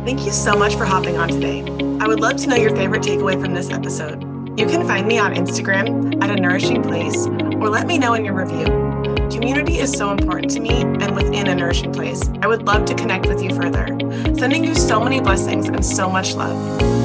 Thank 0.03 0.25
you 0.25 0.31
so 0.31 0.57
much 0.57 0.75
for 0.75 0.86
hopping 0.86 1.17
on 1.17 1.29
today. 1.29 1.62
I 2.01 2.07
would 2.07 2.19
love 2.19 2.38
to 2.38 2.47
know 2.47 2.55
your 2.55 2.75
favorite 2.75 3.01
takeaway 3.01 3.41
from 3.41 3.53
this 3.53 3.69
episode. 3.69 4.23
You 4.60 4.65
can 4.65 4.88
find 4.88 5.07
me 5.07 5.19
on 5.19 5.36
Instagram 5.36 6.21
at 6.23 6.31
a 6.31 6.36
nourishing 6.41 6.81
place 6.81 7.27
or 7.27 7.69
let 7.69 7.88
me 7.88 7.97
know 7.97 8.13
in 8.13 8.25
your 8.25 8.33
review. 8.33 8.65
Community 9.29 9.79
is 9.79 9.91
so 9.91 10.12
important 10.12 10.51
to 10.51 10.60
me 10.60 10.81
and 10.81 11.15
within 11.15 11.47
a 11.47 11.55
nourishing 11.55 11.91
place. 11.91 12.21
I 12.41 12.47
would 12.47 12.63
love 12.63 12.86
to 12.86 12.95
connect 12.95 13.27
with 13.27 13.43
you 13.43 13.53
further. 13.53 13.88
Sending 14.38 14.63
you 14.63 14.75
so 14.75 14.99
many 14.99 15.19
blessings 15.19 15.67
and 15.67 15.86
so 15.86 16.10
much 16.10 16.33
love. 16.36 16.96